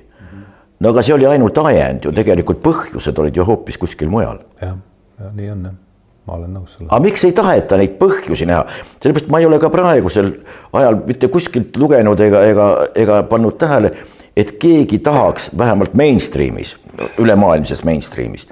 no 0.80 0.90
aga 0.90 1.02
see 1.02 1.14
oli 1.14 1.28
ainult 1.30 1.58
ajend 1.58 2.06
ju, 2.06 2.12
tegelikult 2.12 2.64
põhjused 2.64 3.20
olid 3.20 3.38
ju 3.38 3.46
hoopis 3.46 3.78
kuskil 3.78 4.10
mujal. 4.10 4.40
jah, 4.62 4.78
ja 5.20 5.32
nii 5.36 5.50
on 5.52 5.66
jah 5.70 5.80
ma 6.28 6.38
olen 6.38 6.54
nõus 6.54 6.76
sellega. 6.76 6.94
aga 6.94 7.04
miks 7.04 7.26
ei 7.26 7.34
taheta 7.36 7.78
neid 7.82 7.98
põhjusi 8.00 8.48
näha, 8.50 8.66
sellepärast 9.02 9.30
ma 9.34 9.42
ei 9.42 9.48
ole 9.50 9.60
ka 9.62 9.72
praegusel 9.74 10.32
ajal 10.78 11.00
mitte 11.08 11.30
kuskilt 11.34 11.78
lugenud 11.82 12.20
ega, 12.22 12.44
ega, 12.52 12.68
ega 12.96 13.22
pannud 13.30 13.58
tähele, 13.62 13.94
et 14.38 14.56
keegi 14.62 15.02
tahaks 15.04 15.50
vähemalt 15.58 15.98
mainstream'is 15.98 16.76
ülemaailmses 17.20 17.84
mainstream'is. 17.88 18.48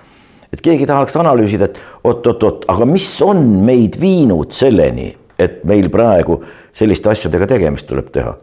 et 0.54 0.62
keegi 0.66 0.88
tahaks 0.90 1.16
analüüsida, 1.22 1.70
et 1.70 1.80
oot-oot-oot, 2.04 2.66
aga 2.68 2.86
mis 2.90 3.10
on 3.22 3.46
meid 3.66 4.00
viinud 4.02 4.52
selleni, 4.52 5.14
et 5.40 5.64
meil 5.64 5.90
praegu 5.94 6.42
selliste 6.74 7.14
asjadega 7.14 7.48
tegemist 7.54 7.88
tuleb 7.88 8.10
teha? 8.12 8.34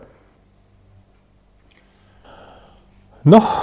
Noh, 3.32 3.54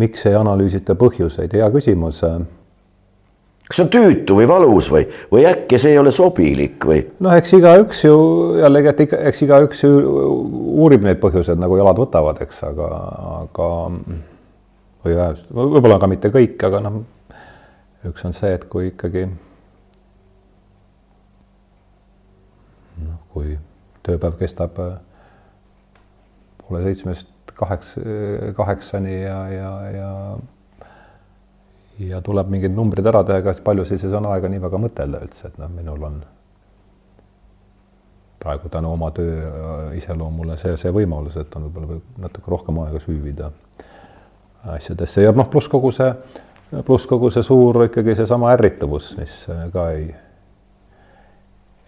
miks 0.00 0.24
ei 0.26 0.38
analüüsita 0.38 0.96
põhjuseid, 0.98 1.52
hea 1.54 1.68
küsimus 1.74 2.24
kas 3.70 3.78
see 3.78 3.84
on 3.84 3.90
tüütu 3.94 4.34
või 4.34 4.48
valus 4.50 4.88
või, 4.90 5.04
või 5.30 5.44
äkki 5.46 5.78
see 5.78 5.92
ei 5.94 5.98
ole 6.00 6.10
sobilik 6.14 6.82
või? 6.90 7.04
noh, 7.22 7.36
eks 7.38 7.52
igaüks 7.54 8.00
ju 8.02 8.16
jällegi, 8.58 8.90
et 8.90 9.02
ikka, 9.04 9.20
eks 9.30 9.42
igaüks 9.46 9.84
ju 9.84 9.90
uurib 10.82 11.06
neid 11.06 11.20
põhjuseid 11.22 11.60
nagu 11.62 11.78
jalad 11.78 12.00
võtavad, 12.02 12.40
eks, 12.42 12.64
aga, 12.66 12.88
aga 13.36 13.68
või 15.06 15.14
võib-olla 15.54 16.00
ka 16.02 16.08
mitte 16.10 16.32
kõik, 16.34 16.58
aga 16.66 16.82
noh, 16.82 16.98
üks 18.10 18.26
on 18.26 18.34
see, 18.34 18.50
et 18.58 18.66
kui 18.72 18.90
ikkagi 18.90 19.28
noh, 23.04 23.20
kui 23.30 23.54
tööpäev 24.02 24.34
kestab 24.42 24.82
poole 26.70 26.86
seitsmest 26.86 27.52
kaheks, 27.58 27.96
kaheksani 28.56 29.20
ja, 29.20 29.38
ja, 29.52 29.70
ja 29.90 30.10
ja 32.00 32.20
tuleb 32.24 32.48
mingid 32.48 32.72
numbrid 32.72 33.06
ära 33.06 33.22
teha, 33.26 33.42
ega 33.42 33.54
palju 33.64 33.84
siis 33.88 34.04
on 34.16 34.28
aega 34.30 34.48
nii 34.48 34.62
väga 34.62 34.78
mõtelda 34.80 35.20
üldse, 35.26 35.50
et 35.50 35.58
noh, 35.60 35.68
minul 35.74 36.06
on 36.08 36.20
praegu 38.40 38.70
tänu 38.72 38.92
oma 38.94 39.10
töö 39.12 39.34
äh, 39.36 39.96
iseloomule 39.98 40.56
see, 40.60 40.76
see 40.80 40.92
võimalus, 40.96 41.36
et 41.40 41.56
on 41.56 41.68
võib-olla 41.68 41.98
natuke 42.24 42.52
rohkem 42.52 42.78
aega 42.86 43.02
süüvida 43.04 43.50
asjadesse. 44.76 45.26
Ja 45.26 45.34
noh, 45.36 45.50
pluss 45.52 45.68
kogu 45.68 45.92
see, 45.92 46.08
pluss 46.86 47.08
kogu 47.10 47.28
see 47.34 47.44
suur 47.44 47.84
ikkagi 47.88 48.16
seesama 48.16 48.54
ärrituvus, 48.54 49.12
mis 49.20 49.36
äh, 49.52 49.66
ka 49.74 49.90
ei, 49.92 50.08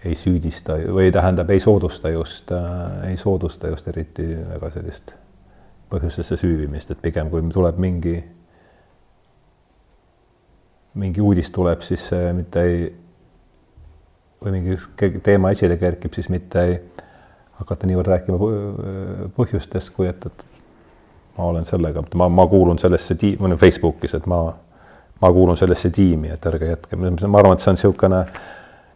ei 0.04 0.14
süüdista 0.18 0.76
või 0.90 1.12
tähendab, 1.14 1.50
ei 1.50 1.60
soodusta 1.60 2.10
just 2.10 2.52
äh,, 2.52 3.10
ei 3.10 3.16
soodusta 3.16 3.70
just 3.70 3.88
eriti 3.88 4.26
väga 4.36 4.70
sellist 4.74 5.14
põhjustesse 5.92 6.38
süüvimist, 6.40 6.90
et 6.90 7.02
pigem 7.02 7.30
kui 7.30 7.42
tuleb 7.52 7.78
mingi 7.82 8.16
mingi 10.94 11.20
uudis 11.20 11.50
tuleb, 11.50 11.80
siis 11.84 12.10
mitte 12.36 12.62
ei, 12.68 12.80
või 14.44 14.56
mingi 14.58 14.78
teema 15.24 15.52
esile 15.54 15.76
kerkib, 15.80 16.12
siis 16.14 16.28
mitte 16.32 16.64
ei 16.68 16.78
hakata 17.60 17.88
niivõrd 17.88 18.10
rääkima 18.12 19.30
põhjustest, 19.36 19.92
kui 19.96 20.08
et, 20.10 20.26
et 20.26 20.44
ma 21.38 21.48
olen 21.48 21.64
sellega, 21.68 22.04
ma, 22.18 22.28
ma 22.28 22.46
kuulun 22.50 22.80
sellesse 22.82 23.16
tiimi, 23.20 23.40
ma 23.40 23.50
olen 23.50 23.60
Facebookis, 23.60 24.16
et 24.18 24.26
ma, 24.28 24.42
ma 25.22 25.32
kuulun 25.32 25.56
sellesse 25.60 25.90
tiimi, 25.94 26.32
et 26.34 26.50
ärge 26.50 26.72
jätke, 26.74 26.98
ma 26.98 27.40
arvan, 27.40 27.56
et 27.56 27.64
see 27.64 27.72
on 27.72 27.78
niisugune, 27.78 28.24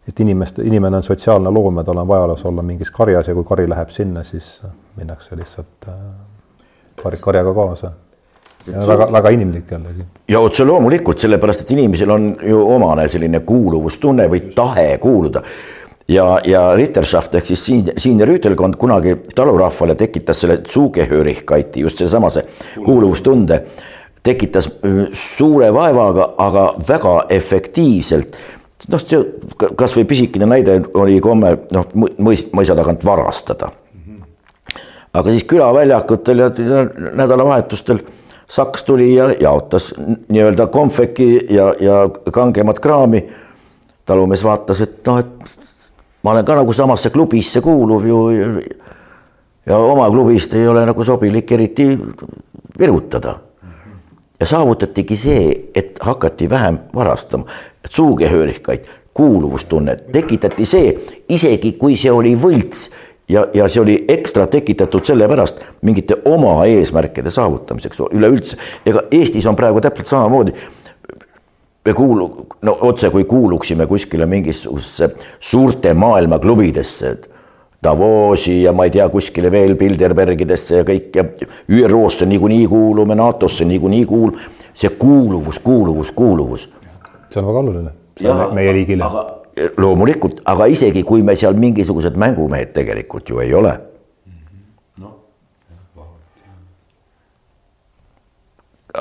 et 0.09 0.21
inimeste, 0.21 0.63
inimene 0.63 0.97
on 0.97 1.03
sotsiaalne 1.03 1.51
loom 1.51 1.81
ja 1.81 1.85
tal 1.85 1.99
on 1.99 2.09
vaja 2.09 2.37
olla 2.45 2.63
mingis 2.63 2.91
karjas 2.91 3.29
ja 3.29 3.35
kui 3.35 3.45
kari 3.45 3.69
läheb 3.69 3.89
sinna, 3.91 4.25
siis 4.25 4.61
minnakse 4.97 5.37
lihtsalt 5.37 5.89
äh, 5.89 5.95
kar, 7.03 7.17
karjaga 7.21 7.55
kaasa 7.55 7.93
väga, 8.67 9.13
väga 9.13 9.29
inimlik 9.29 9.71
jällegi. 9.71 10.05
ja 10.29 10.41
otse 10.41 10.65
loomulikult, 10.65 11.19
sellepärast 11.19 11.61
et 11.61 11.71
inimesel 11.71 12.11
on 12.11 12.29
ju 12.43 12.61
omane 12.75 13.09
selline 13.09 13.41
kuuluvustunne 13.41 14.29
või 14.31 14.41
tahe 14.55 14.99
kuuluda. 15.03 15.43
ja, 16.09 16.39
ja 16.45 16.63
Ritterschaft 16.77 17.35
ehk 17.35 17.47
siis 17.47 17.65
siin, 17.65 17.85
siinne 17.97 18.25
rüütelkond 18.25 18.77
kunagi 18.79 19.17
talurahvale 19.35 19.95
tekitas 19.95 20.41
selle 20.41 20.61
Zugehörigkeiti, 20.69 21.81
just 21.81 21.99
seesama 21.99 22.31
see 22.31 22.47
kuuluvustunde, 22.85 23.63
tekitas 24.23 24.69
äh, 24.69 25.07
suure 25.13 25.73
vaevaga, 25.75 26.35
aga 26.39 26.69
väga 26.89 27.17
efektiivselt 27.29 28.37
noh, 28.89 29.01
see 29.01 29.23
kasvõi 29.77 30.05
pisikene 30.05 30.47
näide 30.47 30.81
oli 30.95 31.21
komme 31.25 31.57
noh, 31.73 31.89
mõis, 31.97 32.47
mõisa 32.53 32.77
tagant 32.77 33.05
varastada. 33.05 33.71
aga 35.17 35.31
siis 35.31 35.45
külaväljakutel 35.49 36.39
ja 36.39 36.51
nädalavahetustel 37.17 38.05
Saks 38.49 38.83
tuli 38.83 39.15
ja 39.15 39.35
jaotas 39.41 39.95
nii-öelda 40.29 40.67
konfeki 40.67 41.47
ja, 41.51 41.75
ja 41.81 42.09
kangemat 42.31 42.81
kraami. 42.81 43.29
talumees 44.07 44.45
vaatas, 44.45 44.81
et 44.81 45.07
noh, 45.07 45.19
et 45.19 45.27
ma 46.23 46.31
olen 46.31 46.45
ka 46.45 46.55
nagu 46.55 46.73
samasse 46.73 47.11
klubisse 47.11 47.61
kuuluv 47.61 48.07
ju. 48.07 48.19
ja 49.67 49.79
oma 49.79 50.07
klubist 50.11 50.55
ei 50.55 50.69
ole 50.69 50.87
nagu 50.87 51.05
sobilik 51.05 51.53
eriti 51.53 51.99
virutada. 52.79 53.35
ja 54.41 54.47
saavutatigi 54.47 55.17
see, 55.17 55.71
et 55.75 55.99
hakati 56.01 56.51
vähem 56.51 56.79
varastama, 56.95 57.45
suugehöörikaid, 57.91 58.85
kuuluvustunnet, 59.15 60.07
tekitati 60.13 60.65
see, 60.65 60.95
isegi 61.29 61.73
kui 61.81 61.97
see 61.97 62.13
oli 62.13 62.35
võlts 62.37 62.91
ja, 63.29 63.47
ja 63.55 63.69
see 63.69 63.83
oli 63.83 63.97
ekstra 64.09 64.47
tekitatud 64.47 65.05
sellepärast 65.05 65.61
mingite 65.87 66.19
oma 66.25 66.59
eesmärkide 66.67 67.31
saavutamiseks 67.31 68.01
üleüldse. 68.11 68.59
ega 68.87 69.03
Eestis 69.11 69.47
on 69.47 69.57
praegu 69.57 69.81
täpselt 69.81 70.07
samamoodi. 70.07 70.53
me 71.85 71.93
kuulu-, 71.93 72.47
no 72.63 72.79
otse 72.81 73.11
kui 73.11 73.25
kuuluksime 73.25 73.87
kuskile 73.87 74.27
mingisugusesse 74.27 75.11
suurte 75.41 75.95
maailmaklubidesse. 75.95 77.17
Davosi 77.83 78.63
ja 78.63 78.73
ma 78.73 78.85
ei 78.85 78.91
tea, 78.91 79.09
kuskile 79.09 79.51
veel 79.51 79.77
Bilderbergidesse 79.77 80.77
ja 80.77 80.85
kõik 80.85 81.15
ja 81.15 81.25
ÜRO-sse 81.71 82.27
niikuinii 82.27 82.67
kuulume, 82.67 83.15
NATO-sse 83.15 83.65
niikuinii 83.65 84.07
kuulume. 84.07 84.39
see 84.75 84.91
kuuluvus, 84.91 85.59
kuuluvus, 85.59 86.13
kuuluvus. 86.13 86.69
See 87.31 87.43
on 87.43 87.51
väga 87.51 87.65
oluline 87.65 87.93
meie 88.57 88.73
riigile. 88.73 89.05
aga 89.05 89.27
loomulikult, 89.81 90.41
aga 90.45 90.69
isegi 90.69 91.03
kui 91.07 91.23
me 91.25 91.37
seal 91.37 91.57
mingisugused 91.57 92.17
mängumehed 92.21 92.75
tegelikult 92.77 93.31
ju 93.31 93.41
ei 93.41 93.55
ole 93.57 93.73
no.. 95.01 95.13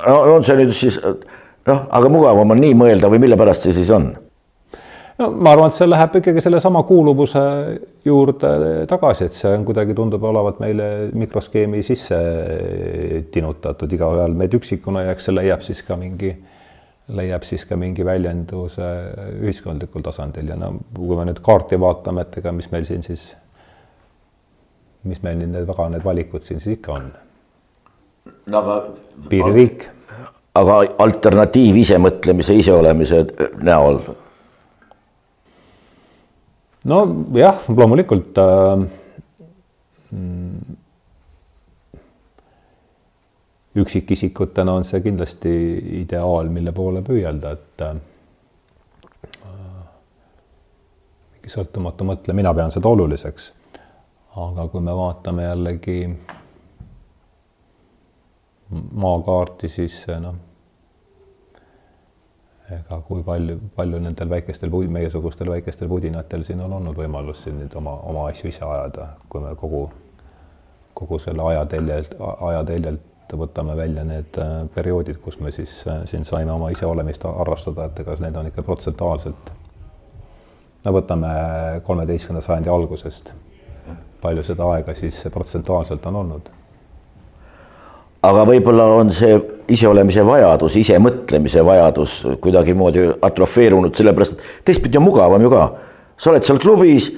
no 0.05 0.19
on 0.35 0.45
see 0.47 0.55
nüüd 0.61 0.71
siis 0.75 0.99
noh, 1.03 1.81
aga 1.89 2.11
mugavam 2.11 2.55
on 2.55 2.63
nii 2.63 2.77
mõelda 2.77 3.11
või 3.11 3.25
mille 3.25 3.39
pärast 3.39 3.67
see 3.67 3.75
siis 3.75 3.91
on? 3.91 4.13
no 5.19 5.29
ma 5.35 5.51
arvan, 5.55 5.71
et 5.71 5.77
see 5.77 5.89
läheb 5.89 6.17
ikkagi 6.21 6.43
sellesama 6.43 6.85
kuuluvuse 6.87 7.43
juurde 8.07 8.55
tagasi, 8.87 9.27
et 9.27 9.35
see 9.35 9.51
on 9.57 9.67
kuidagi 9.67 9.95
tundub 9.97 10.23
olevat 10.23 10.63
meile 10.63 10.89
mikroskeemi 11.15 11.83
sisse 11.83 12.19
tinutatud, 13.35 13.91
igaühel 13.91 14.35
meid 14.39 14.55
üksikuna 14.55 15.05
ja 15.07 15.15
eks 15.15 15.27
see 15.29 15.35
leiab 15.35 15.63
siis 15.65 15.83
ka 15.87 15.99
mingi, 15.99 16.31
leiab 17.13 17.43
siis 17.45 17.65
ka 17.69 17.77
mingi 17.77 18.05
väljenduse 18.05 18.85
ühiskondlikul 19.41 20.05
tasandil 20.05 20.49
ja 20.49 20.57
no 20.57 20.71
kui 20.95 21.17
me 21.17 21.27
nüüd 21.29 21.41
kaarti 21.45 21.77
vaatame, 21.79 22.25
et 22.25 22.39
ega 22.41 22.53
mis 22.55 22.71
meil 22.71 22.87
siin 22.87 23.05
siis, 23.05 23.27
mis 25.05 25.21
meil 25.23 25.43
need 25.43 25.67
väga 25.69 25.89
need 25.93 26.05
valikud 26.05 26.47
siin 26.47 26.63
siis 26.63 26.79
ikka 26.79 26.97
on 26.97 27.11
no 28.49 28.61
aga. 28.61 28.77
piiririik. 29.29 29.89
aga 30.55 30.77
alternatiiv 31.05 31.77
isemõtlemise, 31.83 32.55
iseolemise 32.57 33.25
näol 33.61 33.99
nojah, 36.85 37.61
loomulikult 37.69 38.37
äh, 38.41 38.85
mm, 40.11 40.77
üksikisikutena 43.75 44.73
on 44.73 44.85
see 44.87 45.01
kindlasti 45.03 45.51
ideaal, 46.01 46.49
mille 46.53 46.71
poole 46.71 47.01
püüelda, 47.05 47.51
et 47.51 47.83
äh, 47.83 47.95
mingi 51.35 51.53
sõltumatu 51.53 52.07
mõtlemine, 52.07 52.41
mina 52.43 52.53
pean 52.53 52.71
seda 52.71 52.89
oluliseks. 52.89 53.53
aga 54.35 54.67
kui 54.67 54.81
me 54.83 54.95
vaatame 54.95 55.43
jällegi 55.43 55.99
maakaarti, 59.03 59.69
siis 59.69 60.01
noh 60.19 60.35
ega 62.73 62.97
kui 63.07 63.23
palju, 63.23 63.59
palju 63.75 63.99
nendel 64.01 64.29
väikestel, 64.29 64.71
meiesugustel 64.89 65.49
väikestel 65.53 65.89
pudinatel 65.89 66.43
siin 66.43 66.63
on 66.65 66.73
olnud 66.79 66.97
võimalus 66.97 67.43
siin 67.45 67.59
nüüd 67.61 67.75
oma, 67.77 67.93
oma 68.09 68.27
asju 68.31 68.49
ise 68.49 68.63
ajada, 68.65 69.11
kui 69.29 69.43
me 69.43 69.53
kogu, 69.59 69.83
kogu 70.97 71.19
selle 71.21 71.45
ajateljelt, 71.51 72.15
ajateljelt 72.49 73.11
võtame 73.33 73.75
välja 73.77 74.03
need 74.03 74.37
äh, 74.37 74.67
perioodid, 74.75 75.17
kus 75.23 75.39
me 75.39 75.51
siis 75.51 75.81
äh, 75.87 76.03
siin 76.05 76.25
saime 76.25 76.51
oma 76.51 76.69
iseolemist 76.69 77.23
harrastada, 77.23 77.89
et 77.89 77.99
ega 77.99 78.17
need 78.19 78.35
on 78.35 78.51
ikka 78.51 78.63
protsentuaalselt. 78.63 79.51
no 80.85 80.93
võtame 80.93 81.31
kolmeteistkümnenda 81.83 82.45
sajandi 82.45 82.69
algusest, 82.69 83.33
palju 84.21 84.43
seda 84.43 84.69
aega 84.75 84.93
siis 84.95 85.23
protsentuaalselt 85.33 86.05
on 86.05 86.21
olnud 86.21 86.53
aga 88.25 88.45
võib-olla 88.47 88.85
on 88.99 89.11
see 89.13 89.35
iseolemise 89.75 90.23
vajadus, 90.25 90.77
isemõtlemise 90.79 91.63
vajadus 91.65 92.15
kuidagimoodi 92.41 93.07
atrofeerunud, 93.25 93.93
sellepärast 93.97 94.35
et 94.35 94.69
teistpidi 94.69 94.99
on 94.99 95.07
mugavam 95.07 95.41
ju 95.45 95.51
ka. 95.53 95.65
sa 96.17 96.31
oled 96.31 96.47
seal 96.47 96.59
klubis, 96.63 97.09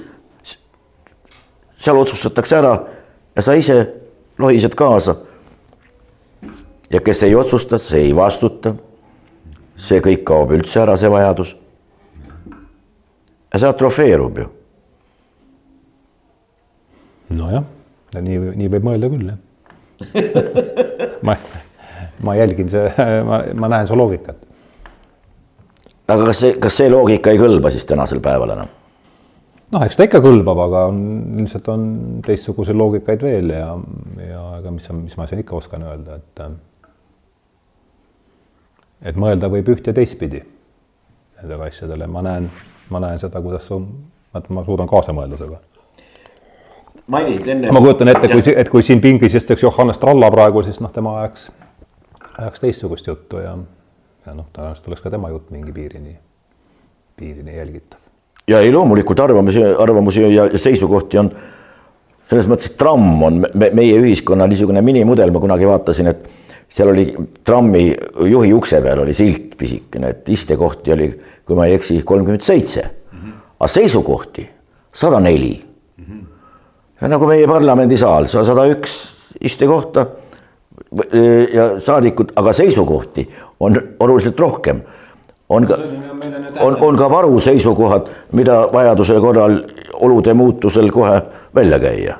seal 1.78 1.98
otsustatakse 2.00 2.56
ära 2.58 2.74
ja 3.36 3.42
sa 3.42 3.54
ise 3.54 3.78
lohised 4.38 4.74
kaasa. 4.74 5.14
Ja 6.90 7.00
kes 7.00 7.22
ei 7.22 7.34
otsusta, 7.34 7.78
see 7.78 8.08
ei 8.08 8.16
vastuta. 8.16 8.74
see 9.78 10.00
kõik 10.02 10.24
kaob 10.26 10.50
üldse 10.56 10.80
ära, 10.82 10.96
see 10.98 11.10
vajadus. 11.10 11.56
ja 13.52 13.60
see 13.60 13.68
atrofeerub 13.68 14.38
ju. 14.38 14.48
nojah, 17.28 17.64
nii, 18.20 18.38
nii 18.56 18.72
võib 18.72 18.88
mõelda 18.90 19.12
küll, 19.12 19.28
jah 19.28 19.44
ma, 21.26 21.34
ma 22.22 22.34
jälgin 22.38 22.68
see, 22.70 22.90
ma, 23.26 23.42
ma 23.58 23.70
näen 23.70 23.88
su 23.90 23.96
loogikat. 23.98 24.36
aga 26.08 26.28
kas 26.30 26.42
see, 26.42 26.58
kas 26.62 26.80
see 26.80 26.90
loogika 26.90 27.34
ei 27.34 27.40
kõlba 27.40 27.72
siis 27.74 27.86
tänasel 27.88 28.22
päeval 28.24 28.54
enam? 28.56 28.70
noh, 29.74 29.84
eks 29.84 29.98
ta 29.98 30.06
ikka 30.08 30.22
kõlbab, 30.24 30.62
aga 30.64 30.86
on, 30.92 31.02
ilmselt 31.42 31.68
on 31.68 31.84
teistsuguseid 32.26 32.78
loogikaid 32.78 33.22
veel 33.22 33.52
ja, 33.52 33.74
ja 34.24 34.44
ega 34.58 34.72
mis, 34.72 34.88
mis 35.04 35.18
ma 35.20 35.28
siin 35.28 35.44
ikka 35.44 35.58
oskan 35.58 35.84
öelda, 35.86 36.18
et 36.22 36.42
et 39.02 39.16
mõelda 39.16 39.50
võib 39.52 39.68
üht 39.74 39.86
ja 39.86 39.94
teistpidi 39.94 40.42
nendele 41.38 41.68
asjadele, 41.68 42.06
ma 42.10 42.22
näen, 42.26 42.50
ma 42.90 43.00
näen 43.02 43.20
seda, 43.22 43.40
kuidas 43.42 43.68
su, 43.70 43.78
et 44.34 44.48
ma 44.50 44.64
suudan 44.66 44.88
kaasa 44.90 45.14
mõelda 45.14 45.38
sellega 45.38 45.68
mainisid 47.08 47.48
enne. 47.48 47.72
ma 47.72 47.80
kujutan 47.80 48.12
ette, 48.12 48.28
kui, 48.28 48.42
et 48.54 48.70
kui 48.72 48.84
siin 48.84 49.00
pingis 49.04 49.34
istuks 49.38 49.62
Johannes 49.64 50.00
Tralla 50.02 50.30
praegu, 50.32 50.62
siis 50.66 50.80
noh, 50.84 50.92
tema 50.92 51.16
ajaks, 51.22 51.48
ajaks 52.36 52.64
teistsugust 52.64 53.08
juttu 53.08 53.42
ja, 53.42 53.54
ja 54.26 54.34
noh, 54.36 54.48
tõenäoliselt 54.54 54.90
oleks 54.90 55.04
ka 55.04 55.12
tema 55.14 55.32
jutt 55.32 55.52
mingi 55.54 55.72
piirini, 55.74 56.16
piirini 57.18 57.56
jälgitav. 57.56 58.00
ja 58.48 58.60
ei, 58.64 58.72
loomulikult 58.72 59.20
arvamusi, 59.24 59.64
arvamusi 59.64 60.26
ja 60.34 60.48
seisukohti 60.54 61.22
on 61.22 61.32
selles 62.28 62.48
mõttes, 62.50 62.72
et 62.72 62.76
tramm 62.80 63.22
on 63.24 63.40
me, 63.40 63.70
meie 63.72 63.96
ühiskonna 64.02 64.46
niisugune 64.50 64.82
minimudel, 64.84 65.32
ma 65.32 65.40
kunagi 65.40 65.68
vaatasin, 65.68 66.12
et 66.12 66.28
seal 66.68 66.92
oli 66.92 67.06
trammi 67.44 67.84
juhi 68.30 68.52
ukse 68.54 68.80
peal 68.84 69.02
oli 69.04 69.14
silt 69.14 69.56
pisikene, 69.58 70.12
et 70.14 70.28
istekohti 70.28 70.92
oli, 70.92 71.08
kui 71.46 71.56
ma 71.56 71.66
ei 71.66 71.78
eksi, 71.78 72.02
kolmkümmend 72.04 72.44
seitse, 72.44 72.84
aga 73.58 73.68
seisukohti 73.72 74.48
sada 74.94 75.20
neli 75.20 75.68
nagu 77.06 77.26
meie 77.30 77.46
parlamendisaal, 77.46 78.26
sada 78.26 78.66
üks 78.72 78.96
istekohta 79.44 80.06
ja 81.52 81.68
saadikud, 81.82 82.32
aga 82.36 82.52
seisukohti 82.52 83.28
on 83.60 83.76
oluliselt 84.00 84.40
rohkem. 84.40 84.82
on 85.48 85.66
ka, 85.66 85.76
on, 86.60 86.76
on 86.80 86.96
ka 86.96 87.10
varuseisukohad, 87.10 88.08
mida 88.32 88.68
vajaduse 88.72 89.20
korral 89.20 89.62
olude 89.94 90.34
muutusel 90.34 90.90
kohe 90.90 91.22
välja 91.54 91.78
käia. 91.78 92.16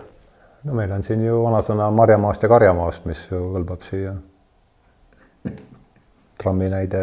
no 0.64 0.74
meil 0.74 0.92
on 0.92 1.02
siin 1.02 1.26
ju 1.26 1.42
vanasõna 1.42 1.90
marjamaast 1.90 2.42
ja 2.42 2.48
karjamaast, 2.48 3.04
mis 3.04 3.28
ju 3.30 3.42
kõlbab 3.54 3.82
siia. 3.82 4.14
Trammi 6.38 6.68
näide 6.70 6.98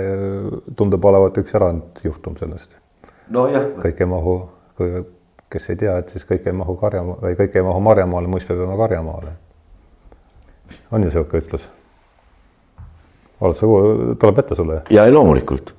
tundub 0.77 1.05
olevat 1.05 1.37
üks 1.37 1.55
erandjuhtum 1.55 2.37
sellest. 2.39 2.75
nojah. 3.29 3.71
kõik 3.83 4.01
ei 4.01 4.09
mahu, 4.09 4.35
kes 5.49 5.69
ei 5.69 5.79
tea, 5.81 5.97
et 5.97 6.13
siis 6.13 6.25
kõik 6.29 6.47
ei 6.47 6.53
mahu 6.53 6.77
karjama- 6.81 7.17
või 7.21 7.35
kõik 7.39 7.55
ei 7.55 7.65
mahu 7.65 7.79
marjamaale, 7.79 8.27
muist 8.31 8.47
peab 8.47 8.63
jääma 8.63 8.77
karjamaale. 8.77 9.35
on 10.91 11.03
ju 11.03 11.11
sihuke 11.11 11.43
ütlus? 11.43 11.69
oled 13.41 13.55
sa, 13.55 13.67
tuleb 14.19 14.39
ette 14.39 14.55
sulle? 14.55 14.81
ja 14.89 15.13
loomulikult. 15.13 15.75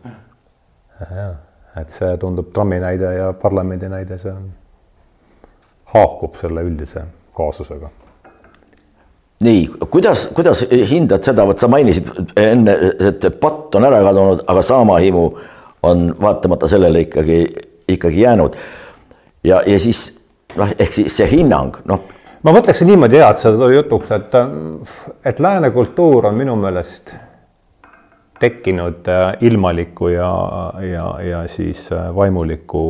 jah, 1.01 1.37
et 1.77 1.91
see 1.91 2.17
tundub 2.17 2.53
trammi 2.53 2.81
näide 2.81 3.15
ja 3.15 3.33
parlamendi 3.33 3.89
näide, 3.89 4.19
see 4.19 4.33
on, 4.33 4.51
haakub 5.95 6.35
selle 6.35 6.63
üldise 6.63 7.07
kaasusega 7.37 7.91
nii, 9.41 9.67
kuidas, 9.91 10.29
kuidas 10.35 10.65
hindad 10.91 11.25
seda, 11.27 11.45
vot 11.47 11.61
sa 11.61 11.69
mainisid 11.69 12.09
enne, 12.41 12.77
et 13.11 13.27
patt 13.41 13.75
on 13.77 13.85
ära 13.85 14.01
kadunud, 14.05 14.45
aga 14.49 14.63
saamahimu 14.65 15.25
on 15.87 16.09
vaatamata 16.21 16.69
sellele 16.69 17.05
ikkagi, 17.07 17.41
ikkagi 17.89 18.23
jäänud 18.23 18.57
ja, 19.45 19.63
ja 19.67 19.81
siis 19.81 20.09
noh, 20.57 20.73
ehk 20.79 20.93
siis 20.93 21.17
see 21.17 21.29
hinnang, 21.37 21.77
noh. 21.85 22.07
ma 22.43 22.55
mõtleksin 22.57 22.89
niimoodi 22.89 23.21
ja, 23.21 23.31
et 23.35 23.43
see 23.43 23.53
tuli 23.59 23.77
jutuks, 23.77 24.13
et, 24.17 24.37
et 25.25 25.41
lääne 25.43 25.71
kultuur 25.75 26.31
on 26.31 26.39
minu 26.39 26.57
meelest 26.61 27.15
tekkinud 28.41 29.09
äh, 29.09 29.37
ilmaliku 29.41 30.09
ja, 30.13 30.33
ja, 30.85 31.07
ja 31.25 31.45
siis 31.49 31.87
äh, 31.93 32.09
vaimuliku 32.15 32.83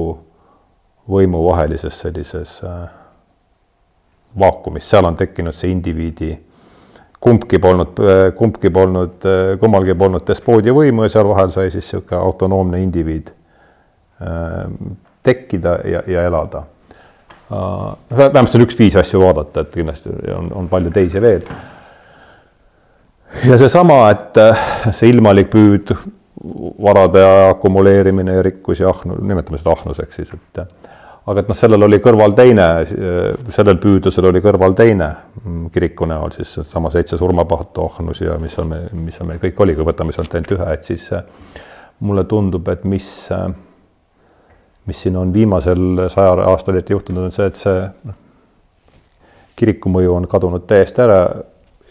võimu 1.10 1.42
vahelises 1.46 2.00
sellises 2.02 2.58
äh, 2.66 2.86
vaakumis, 4.38 4.90
seal 4.90 5.08
on 5.08 5.16
tekkinud 5.16 5.56
see 5.56 5.70
indiviidi, 5.72 6.30
kumbki 7.20 7.58
polnud, 7.58 8.00
kumbki 8.36 8.70
polnud, 8.70 9.24
kummalgi 9.60 9.94
polnud 9.98 10.26
despoodi 10.28 10.74
võimu 10.74 11.06
ja 11.06 11.14
seal 11.16 11.28
vahel 11.28 11.50
sai 11.54 11.70
siis 11.70 11.86
niisugune 11.86 12.20
autonoomne 12.20 12.82
indiviid 12.82 13.32
tekkida 15.26 15.78
ja, 15.84 16.02
ja 16.06 16.22
elada 16.22 16.62
uh,. 17.50 17.96
vähemalt 18.16 18.50
see 18.50 18.60
on 18.60 18.66
üks 18.66 18.78
viis 18.78 18.96
asju 18.98 19.22
vaadata, 19.22 19.64
et 19.64 19.74
kindlasti 19.74 20.12
on, 20.34 20.50
on 20.60 20.68
palju 20.70 20.92
teisi 20.94 21.22
veel. 21.22 21.42
ja 23.44 23.58
seesama, 23.58 24.00
et 24.14 24.40
äh, 24.42 24.68
see 24.92 25.10
ilmalik 25.12 25.50
püüd, 25.52 25.94
varade 26.82 27.22
akumuleerimine 27.50 28.38
ja 28.38 28.44
rikkus 28.46 28.82
ja 28.82 28.90
ahnu, 28.92 29.18
nimetame 29.22 29.58
seda 29.58 29.74
ahnuseks 29.76 30.20
siis, 30.20 30.34
et 30.36 30.62
aga 31.26 31.42
et 31.42 31.48
noh, 31.50 31.58
sellel 31.58 31.82
oli 31.82 31.98
kõrval 32.02 32.36
teine, 32.38 32.66
sellel 33.50 33.80
püüdlusel 33.82 34.28
oli 34.30 34.42
kõrval 34.44 34.76
teine 34.78 35.10
kiriku 35.74 36.06
näol 36.06 36.30
siis 36.36 36.52
seesama 36.60 36.92
seitse 36.94 37.18
surmapahtu 37.18 37.88
ahnus 37.88 38.20
ja 38.22 38.38
mis 38.38 38.54
on, 38.62 38.74
mis 38.94 39.20
on 39.20 39.32
meil 39.32 39.42
kõik 39.42 39.62
oli, 39.64 39.74
kui 39.74 39.86
võtame 39.88 40.14
sealt 40.14 40.34
ainult 40.34 40.54
ühe, 40.54 40.72
et 40.72 40.86
siis 40.86 41.08
mulle 42.06 42.26
tundub, 42.30 42.68
et 42.70 42.84
mis 42.86 43.08
äh, 43.34 43.48
mis 44.86 45.02
siin 45.02 45.16
on 45.16 45.32
viimasel 45.34 46.08
sajal 46.08 46.42
aastal 46.46 46.78
eriti 46.78 46.94
juhtunud, 46.94 47.26
on 47.26 47.34
see, 47.34 47.48
et 47.50 47.58
see 47.58 47.82
noh, 48.06 48.18
kiriku 49.58 49.90
mõju 49.90 50.14
on 50.14 50.28
kadunud 50.30 50.66
täiesti 50.68 51.02
ära 51.02 51.20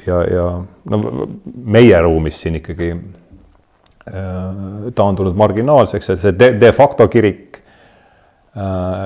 ja, 0.05 0.21
ja 0.29 0.45
no 0.91 1.27
meie 1.45 2.01
ruumis 2.05 2.39
siin 2.43 2.59
ikkagi 2.61 2.91
äh, 2.93 4.89
taandunud 4.95 5.35
marginaalseks, 5.37 6.13
et 6.13 6.23
see 6.23 6.35
de, 6.39 6.51
de 6.61 6.71
facto 6.75 7.07
kirik 7.11 7.61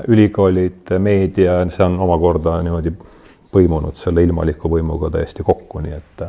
ülikoolid, 0.07 0.91
meedia, 1.01 1.55
see 1.73 1.85
on 1.85 1.95
omakorda 2.05 2.59
niimoodi 2.61 2.91
põimunud 3.49 3.97
selle 3.97 4.21
ilmaliku 4.25 4.69
võimuga 4.69 5.09
täiesti 5.13 5.45
kokku, 5.45 5.81
nii 5.81 5.95
et 5.97 6.25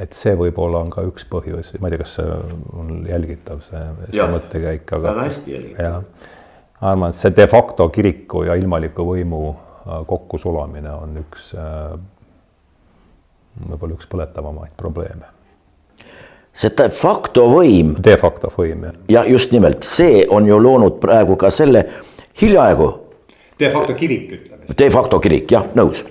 et 0.00 0.16
see 0.16 0.34
võib-olla 0.34 0.80
on 0.82 0.88
ka 0.90 1.04
üks 1.06 1.26
põhjus, 1.30 1.74
ma 1.78 1.86
ei 1.86 1.94
tea, 1.94 2.00
kas 2.02 2.16
see 2.16 2.38
on 2.74 3.04
jälgitav, 3.06 3.60
see, 3.62 3.82
see 4.08 4.30
mõttekäik, 4.32 4.88
aga 4.88 5.02
väga 5.04 5.26
hästi 5.28 5.54
jälgitav. 5.54 6.08
ma 6.80 6.88
arvan, 6.94 7.12
et 7.12 7.18
see 7.20 7.36
de 7.36 7.46
facto 7.50 7.86
kiriku 7.94 8.42
ja 8.48 8.56
ilmaliku 8.58 9.06
võimu 9.12 9.44
äh, 9.52 10.00
kokkusulamine 10.10 10.96
on 10.96 11.20
üks 11.22 11.52
äh, 11.54 11.94
võib-olla 13.70 13.94
üks 13.94 14.10
põletavamaid 14.10 14.74
probleeme. 14.76 15.30
see 16.54 16.70
de 16.78 16.88
facto 16.90 17.46
võim. 17.50 17.94
De 18.02 18.16
facto 18.18 18.50
võim, 18.56 18.88
jah. 18.88 18.98
ja 19.08 19.24
just 19.30 19.54
nimelt, 19.54 19.86
see 19.86 20.24
on 20.30 20.46
ju 20.50 20.58
loonud 20.58 20.98
praegu 21.02 21.38
ka 21.38 21.50
selle 21.54 21.86
hiljaaegu. 22.40 22.90
De 23.58 23.70
facto 23.70 23.94
kirik, 23.94 24.30
ütleme. 24.32 24.76
De 24.78 24.90
facto 24.90 25.20
kirik, 25.22 25.50
jah, 25.50 25.66
nõus 25.78 26.04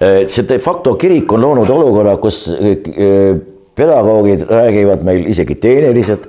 Äh, 0.00 0.28
see 0.30 0.46
de 0.46 0.58
facto 0.62 0.92
kirik 0.94 1.32
on 1.34 1.42
loonud 1.42 1.70
olukorra, 1.74 2.12
kus 2.22 2.44
äh, 2.54 3.40
pedagoogid 3.74 4.44
räägivad 4.46 5.02
meil 5.02 5.26
isegi 5.26 5.56
teenelised. 5.58 6.28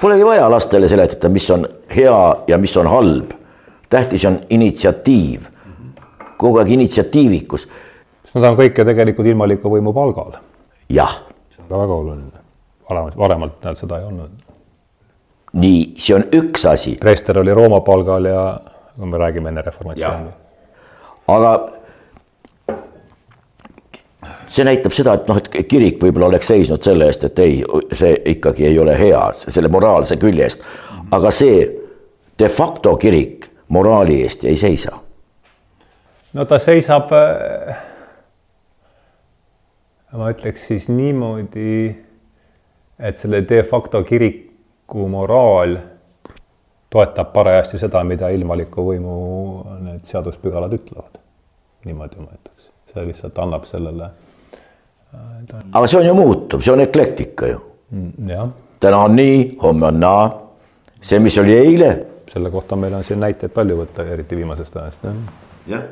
Polegi 0.00 0.26
vaja 0.26 0.48
lastele 0.50 0.88
seletada, 0.90 1.30
mis 1.30 1.46
on 1.54 1.68
hea 1.94 2.18
ja 2.50 2.58
mis 2.58 2.76
on 2.76 2.90
halb. 2.90 3.30
tähtis 3.90 4.24
on 4.26 4.40
initsiatiiv, 4.50 5.44
kogu 6.36 6.58
aeg 6.58 6.72
initsiatiivikus. 6.74 7.68
sest 8.24 8.34
nad 8.34 8.48
on 8.50 8.56
kõik 8.58 8.74
ju 8.78 8.84
tegelikult 8.84 9.28
ilmaliku 9.28 9.70
võimu 9.70 9.94
palgal. 9.94 10.34
jah. 10.90 11.14
see 11.54 11.62
on 11.62 11.68
ka 11.68 11.78
väga 11.78 11.94
oluline. 11.94 12.42
varemalt, 12.90 13.16
varemalt 13.16 13.62
näed, 13.62 13.78
seda 13.78 14.00
ei 14.00 14.04
olnud. 14.10 14.43
Nii, 15.54 15.94
see 15.98 16.16
on 16.16 16.26
üks 16.34 16.66
asi. 16.66 16.96
preester 17.00 17.38
oli 17.38 17.54
Rooma 17.54 17.80
palgal 17.80 18.24
ja, 18.30 18.42
kui 18.96 19.06
me 19.06 19.18
räägime 19.18 19.48
enne 19.52 19.62
reformatsiooni. 19.62 20.30
aga 21.28 21.54
see 24.54 24.66
näitab 24.66 24.94
seda, 24.94 25.14
et 25.18 25.28
noh, 25.28 25.38
et 25.38 25.68
kirik 25.68 26.02
võib-olla 26.02 26.28
oleks 26.32 26.50
seisnud 26.50 26.82
selle 26.84 27.08
eest, 27.10 27.24
et 27.26 27.38
ei, 27.42 27.62
see 27.92 28.14
ikkagi 28.34 28.68
ei 28.68 28.78
ole 28.78 28.94
hea, 28.98 29.22
selle 29.46 29.70
moraalse 29.72 30.18
külje 30.20 30.46
eest. 30.48 30.68
aga 31.14 31.30
see 31.34 31.64
de 32.38 32.50
facto 32.50 32.96
kirik 33.00 33.50
moraali 33.74 34.22
eest 34.22 34.44
ei 34.44 34.56
seisa. 34.56 34.98
no 36.32 36.44
ta 36.50 36.58
seisab, 36.58 37.12
äh, 37.14 37.76
ma 40.18 40.30
ütleks 40.34 40.66
siis 40.70 40.88
niimoodi, 40.90 41.94
et 42.98 43.18
selle 43.18 43.42
de 43.48 43.62
facto 43.62 44.02
kiriku 44.84 45.08
moraal 45.08 45.76
toetab 46.90 47.32
parajasti 47.32 47.78
seda, 47.78 48.04
mida 48.04 48.28
ilmaliku 48.28 48.84
võimu 48.84 49.14
need 49.82 50.04
seaduspügalad 50.06 50.72
ütlevad. 50.72 51.18
niimoodi 51.84 52.20
ma 52.20 52.30
ütleks, 52.32 52.68
see 52.92 53.06
lihtsalt 53.06 53.38
annab 53.38 53.64
sellele 53.64 54.10
aga 55.72 55.86
see 55.86 55.98
on 55.98 56.06
ju 56.06 56.14
muutuv, 56.14 56.60
see 56.60 56.72
on 56.72 56.80
eklektika 56.80 57.46
ju. 57.46 57.60
jah. 58.26 58.48
täna 58.80 58.98
on 58.98 59.16
nii, 59.16 59.56
homme 59.62 59.86
on 59.86 60.00
naa. 60.00 60.28
see, 61.00 61.18
mis 61.18 61.38
oli 61.38 61.56
eile. 61.56 62.06
selle 62.32 62.50
kohta 62.50 62.76
meil 62.76 62.94
on 62.94 63.04
siin 63.04 63.20
näiteid 63.20 63.52
palju 63.52 63.76
võtta, 63.76 64.04
eriti 64.04 64.36
viimasest 64.36 64.76
ajast. 64.76 65.08
jah. 65.66 65.82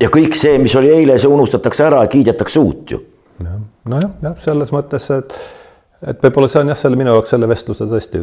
ja 0.00 0.10
kõik 0.10 0.34
see, 0.34 0.58
mis 0.58 0.74
oli 0.76 0.90
eile, 0.90 1.18
see 1.18 1.30
unustatakse 1.30 1.86
ära, 1.86 2.06
kiidetakse 2.06 2.58
uut 2.60 2.90
ju. 2.90 3.00
jah, 3.40 3.56
nojah, 3.84 4.10
jah, 4.22 4.36
selles 4.44 4.72
mõttes, 4.74 5.08
et 5.16 5.59
et 6.06 6.22
võib-olla 6.24 6.48
see 6.48 6.62
on 6.62 6.72
jah, 6.72 6.78
selle 6.78 6.98
minu 7.00 7.14
jaoks 7.14 7.34
selle 7.34 7.48
vestluse 7.50 7.86
tõesti, 7.90 8.22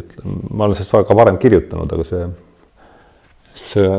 ma 0.50 0.66
olen 0.66 0.78
sellest 0.78 1.10
ka 1.10 1.18
varem 1.18 1.38
kirjutanud, 1.38 1.92
aga 1.94 2.06
see, 2.08 2.24
see 3.58 3.90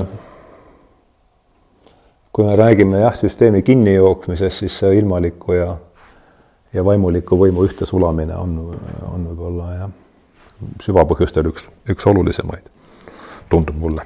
kui 2.35 2.47
me 2.47 2.55
räägime 2.59 3.03
jah, 3.03 3.15
süsteemi 3.15 3.63
kinnijooksmisest, 3.67 4.63
siis 4.63 4.79
see 4.83 4.97
ilmaliku 4.99 5.57
ja 5.57 5.69
ja 6.73 6.85
vaimuliku 6.85 7.37
võimu 7.37 7.65
ühte 7.65 7.85
sulamine 7.89 8.35
on, 8.37 8.55
on 9.09 9.25
võib-olla 9.31 9.69
jah, 9.73 9.91
süvapõhjustel 10.83 11.49
üks, 11.49 11.65
üks 11.89 12.07
olulisemaid, 12.09 12.67
tundub 13.49 13.79
mulle. 13.81 14.05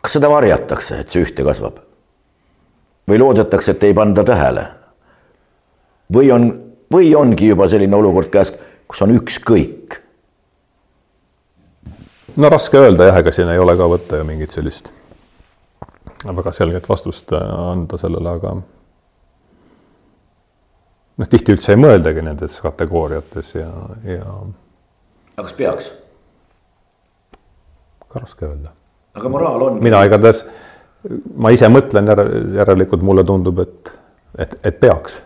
kas 0.00 0.14
seda 0.16 0.30
varjatakse, 0.32 1.00
et 1.00 1.10
see 1.10 1.24
ühte 1.26 1.44
kasvab? 1.44 1.80
või 3.10 3.18
loodetakse, 3.18 3.74
et 3.74 3.84
ei 3.84 3.94
panda 3.94 4.24
tähele? 4.24 4.68
või 6.14 6.30
on, 6.30 6.50
või 6.94 7.14
ongi 7.16 7.50
juba 7.52 7.68
selline 7.70 7.96
olukord 7.96 8.30
käes, 8.32 8.52
kus 8.88 9.02
on 9.06 9.14
ükskõik? 9.16 10.00
no 12.36 12.48
raske 12.48 12.78
öelda 12.78 13.10
jah, 13.10 13.20
ega 13.20 13.32
siin 13.34 13.50
ei 13.52 13.58
ole 13.60 13.76
ka 13.76 13.88
võtta 13.90 14.20
ju 14.20 14.26
mingit 14.28 14.52
sellist 14.54 14.92
väga 16.26 16.52
selget 16.52 16.88
vastust 16.88 17.32
äh, 17.32 17.70
anda 17.70 17.98
sellele, 17.98 18.30
aga 18.30 18.54
noh, 21.20 21.28
tihti 21.28 21.54
üldse 21.54 21.74
ei 21.74 21.80
mõeldagi 21.80 22.24
nendes 22.24 22.58
kategooriates 22.64 23.54
ja, 23.56 23.70
ja. 24.06 24.26
aga 25.36 25.46
kas 25.46 25.56
peaks? 25.56 25.90
ka 28.10 28.22
raske 28.24 28.46
öelda. 28.46 28.74
aga 29.14 29.32
moraal 29.32 29.66
on? 29.68 29.80
mina 29.84 30.02
igatahes, 30.08 30.44
ma 31.36 31.52
ise 31.54 31.68
mõtlen 31.72 32.10
järelikult 32.58 33.02
mulle 33.06 33.24
tundub, 33.24 33.62
et, 33.64 33.92
et, 34.38 34.56
et 34.64 34.80
peaks. 34.80 35.22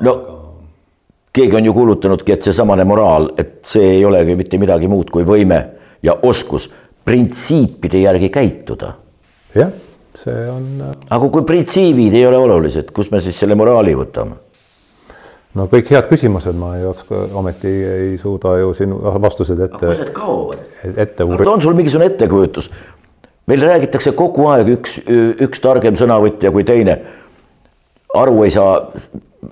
No 0.00 0.14
keegi 1.34 1.56
on 1.56 1.64
ju 1.64 1.74
kuulutanudki, 1.74 2.32
et 2.32 2.42
seesamane 2.46 2.84
moraal, 2.86 3.30
et 3.38 3.60
see 3.66 3.96
ei 3.96 4.04
olegi 4.06 4.36
mitte 4.38 4.58
midagi 4.58 4.88
muud 4.90 5.10
kui 5.10 5.26
võime 5.26 5.60
ja 6.02 6.16
oskus 6.22 6.68
printsiipide 7.04 8.00
järgi 8.04 8.30
käituda 8.32 8.94
jah, 9.54 9.74
see 10.18 10.46
on. 10.50 10.64
Äh, 10.80 10.96
aga 11.16 11.28
kui 11.32 11.44
printsiibid 11.46 12.14
ei 12.16 12.26
ole 12.28 12.40
olulised, 12.40 12.90
kust 12.94 13.12
me 13.14 13.22
siis 13.24 13.38
selle 13.40 13.56
moraali 13.58 13.94
võtame? 13.98 14.40
no 15.54 15.68
kõik 15.70 15.90
head 15.94 16.08
küsimused, 16.10 16.56
ma 16.58 16.74
ei 16.78 16.86
oska, 16.88 17.26
ometi 17.38 17.70
ei 17.70 18.14
suuda 18.18 18.56
ju 18.58 18.72
siin 18.74 18.94
vastused 19.22 19.60
ette. 19.60 19.80
kus 19.86 20.02
need 20.02 20.14
kaovad? 20.16 20.64
ette 20.94 21.26
uurida. 21.26 21.50
on 21.50 21.62
sul 21.62 21.76
mingisugune 21.78 22.10
ettekujutus? 22.12 22.70
meil 23.50 23.62
räägitakse 23.62 24.14
kogu 24.18 24.48
aeg 24.50 24.72
üks, 24.78 24.98
üks 25.44 25.62
targem 25.62 25.98
sõnavõtja 26.00 26.52
kui 26.54 26.64
teine. 26.66 26.98
Aru 28.14 28.44
ei 28.44 28.50
saa 28.54 28.78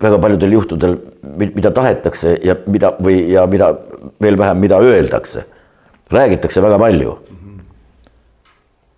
väga 0.03 0.19
paljudel 0.19 0.53
juhtudel, 0.57 0.97
mida 1.43 1.71
tahetakse 1.71 2.37
ja 2.45 2.57
mida 2.67 2.95
või, 3.03 3.19
ja 3.33 3.47
mida 3.47 3.75
veel 4.23 4.39
vähem, 4.39 4.59
mida 4.59 4.81
öeldakse. 4.81 5.45
räägitakse 6.13 6.63
väga 6.63 6.79
palju 6.79 7.17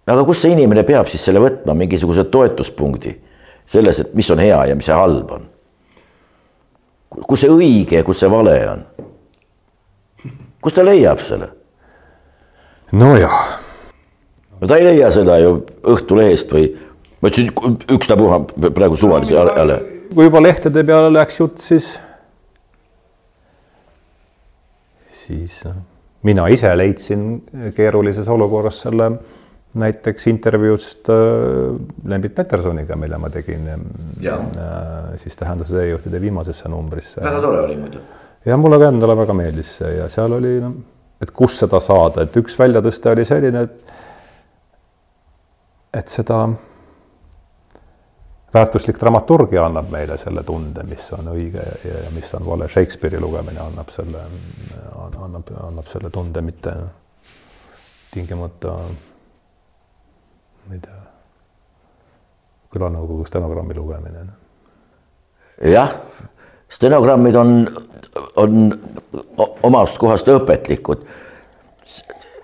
aga 0.07 0.25
kust 0.25 0.45
see 0.45 0.53
inimene 0.53 0.85
peab 0.85 1.09
siis 1.09 1.25
selle 1.25 1.41
võtma, 1.41 1.77
mingisuguse 1.79 2.27
toetuspunkti 2.33 3.15
selles, 3.71 4.03
et 4.03 4.15
mis 4.17 4.29
on 4.31 4.43
hea 4.43 4.61
ja 4.69 4.77
mis 4.77 4.89
see 4.89 4.97
halb 4.97 5.35
on? 5.39 5.51
kus 7.29 7.45
see 7.45 7.53
õige 7.53 8.01
ja 8.01 8.07
kus 8.07 8.21
see 8.21 8.31
vale 8.31 8.57
on? 8.69 8.83
kust 10.65 10.77
ta 10.77 10.85
leiab 10.85 11.23
selle? 11.25 11.49
nojah. 12.93 13.39
no 14.61 14.69
ta 14.69 14.81
ei 14.81 14.91
leia 14.91 15.13
seda 15.15 15.39
ju 15.41 15.57
Õhtulehest 15.95 16.53
või 16.53 16.69
ma 17.25 17.31
ütlesin 17.33 17.79
ükstapuha 17.97 18.41
praegu 18.77 18.97
suvalise 19.01 19.35
jälle. 19.35 19.83
kui 20.15 20.25
juba 20.27 20.43
lehtede 20.43 20.85
peale 20.85 21.13
läks 21.13 21.39
jutt, 21.41 21.61
siis, 21.65 21.95
siis 25.09 25.63
mina 26.23 26.45
ise 26.53 26.69
leidsin 26.77 27.23
keerulises 27.77 28.29
olukorras 28.29 28.83
selle 28.85 29.09
näiteks 29.75 30.29
intervjuust 30.31 31.09
äh, 31.11 31.17
Lembit 32.05 32.35
Petersoniga, 32.35 32.97
mille 32.97 33.19
ma 33.19 33.31
tegin 33.33 33.65
äh, 33.73 33.81
siis 35.17 35.37
Tähenduse 35.41 35.75
teejuhtide 35.75 36.21
viimasesse 36.21 36.69
numbrisse. 36.69 37.25
väga 37.25 37.41
tore 37.41 37.65
oli 37.65 37.79
muidu. 37.81 38.05
ja 38.45 38.57
mulle 38.61 38.79
ka 38.79 38.93
endale 38.93 39.17
väga 39.17 39.39
meeldis 39.41 39.73
see 39.81 39.97
ja 39.97 40.13
seal 40.13 40.37
oli 40.37 40.59
noh, 40.61 40.77
et 41.25 41.33
kust 41.33 41.65
seda 41.65 41.81
saada, 41.81 42.29
et 42.29 42.37
üks 42.37 42.61
väljatõste 42.61 43.17
oli 43.17 43.25
selline, 43.33 43.65
et 43.65 43.99
et 45.95 46.09
seda 46.21 46.45
väärtuslik 48.55 49.01
dramaturgia 49.01 49.65
annab 49.67 49.91
meile 49.91 50.19
selle 50.19 50.45
tunde, 50.47 50.85
mis 50.87 51.09
on 51.17 51.33
õige 51.35 51.65
ja, 51.85 51.97
ja 52.05 52.13
mis 52.15 52.31
on 52.39 52.47
vale. 52.47 52.69
Shakespeare'i 52.71 53.21
lugemine 53.21 53.61
annab 53.65 53.91
selle, 53.95 54.23
annab, 54.95 55.51
annab 55.67 55.91
selle 55.91 56.11
tunde, 56.15 56.43
mitte 56.45 56.75
tingimata 58.15 58.77
ma 60.65 60.77
ei 60.77 60.81
tea, 60.81 61.01
külanõukogu 62.75 63.27
stenogrammi 63.29 63.77
lugemine. 63.77 64.25
jah, 65.71 65.93
stenogrammid 66.69 67.37
on, 67.39 67.53
on 68.41 68.73
omast 69.63 69.99
kohast 69.99 70.31
õpetlikud 70.31 71.05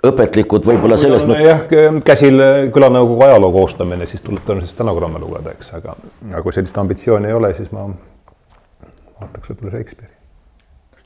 õpetlikud 0.06 0.64
võib-olla 0.64 0.96
selles 1.00 1.24
mõttes. 1.28 1.44
jah, 1.44 1.98
käsil 2.04 2.40
külanõukogu 2.74 3.26
ajaloo 3.26 3.52
koostamine, 3.52 4.06
siis 4.08 4.22
tuleb 4.24 4.44
tõenäoliselt 4.46 4.78
stenogramme 4.78 5.20
lugeda, 5.20 5.52
eks, 5.56 5.74
aga, 5.76 5.96
aga 6.30 6.42
kui 6.44 6.56
sellist 6.56 6.78
ambitsiooni 6.80 7.28
ei 7.28 7.36
ole, 7.36 7.52
siis 7.56 7.68
ma 7.74 7.88
vaataks 9.20 9.52
võib-olla 9.52 9.74
Shakespeare'i. 9.76 10.16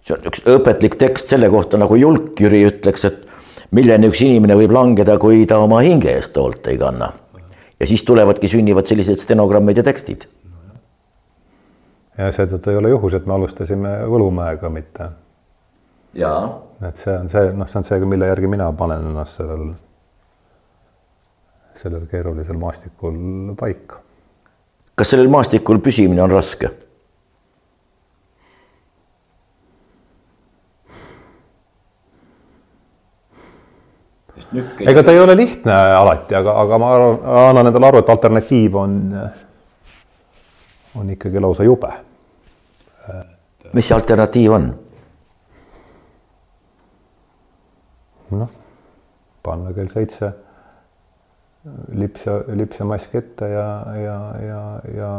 see 0.04 0.16
on 0.16 0.28
üks 0.30 0.44
õpetlik 0.54 0.98
tekst 1.00 1.33
selle 1.33 1.50
kohta, 1.50 1.80
nagu 1.80 1.96
Julk 1.98 2.40
Jüri 2.40 2.62
ütleks, 2.68 3.07
et 3.09 3.26
milleni 3.74 4.11
üks 4.12 4.22
inimene 4.22 4.57
võib 4.59 4.74
langeda, 4.76 5.18
kui 5.18 5.42
ta 5.50 5.59
oma 5.64 5.80
hinge 5.85 6.12
eest 6.14 6.37
hoolt 6.38 6.70
ei 6.70 6.78
kanna. 6.78 7.12
ja 7.80 7.90
siis 7.90 8.04
tulevadki, 8.07 8.48
sünnivad 8.48 8.87
sellised 8.87 9.18
stenogrammid 9.18 9.83
ja 9.83 9.87
tekstid. 9.87 10.28
ja 12.18 12.30
seetõttu 12.30 12.70
ei 12.70 12.78
ole 12.78 12.94
juhus, 12.94 13.18
et 13.18 13.26
me 13.26 13.35
alustasime 13.35 13.98
Võlumäega 14.07 14.70
mitte. 14.70 15.11
Jaa. 16.14 16.62
et 16.88 16.96
see 17.00 17.16
on 17.16 17.29
see, 17.29 17.50
noh, 17.57 17.68
see 17.70 17.81
on 17.81 17.88
see, 17.88 18.07
mille 18.09 18.31
järgi 18.31 18.50
mina 18.50 18.70
panen 18.77 19.11
ennast 19.11 19.40
sellel, 19.40 19.74
sellel 21.79 22.07
keerulisel 22.11 22.59
maastikul 22.61 23.18
paika. 23.59 24.00
kas 24.94 25.14
sellel 25.14 25.31
maastikul 25.33 25.83
püsimine 25.85 26.22
on 26.24 26.35
raske? 26.35 26.70
ega 34.87 35.03
ta 35.03 35.11
ei 35.11 35.18
ole 35.18 35.35
lihtne 35.37 35.74
alati, 35.74 36.35
aga, 36.38 36.55
aga 36.62 36.79
ma 36.79 36.94
arvan, 36.94 37.18
annan 37.48 37.70
endale 37.70 37.88
aru, 37.88 38.03
et 38.05 38.11
alternatiiv 38.12 38.77
on, 38.79 38.96
on 41.00 41.11
ikkagi 41.11 41.42
lausa 41.42 41.66
jube. 41.66 41.90
mis 43.74 43.88
see 43.88 43.96
alternatiiv 43.96 44.55
on? 44.55 44.68
Noh, 48.38 48.50
panna 49.44 49.72
kell 49.76 49.90
seitse 49.92 50.32
lips 51.96 52.26
ja, 52.26 52.38
lips 52.56 52.80
ja 52.80 52.86
mask 52.88 53.14
ette 53.16 53.48
ja, 53.48 53.68
ja, 53.96 54.18
ja, 54.44 54.62
ja 54.94 55.12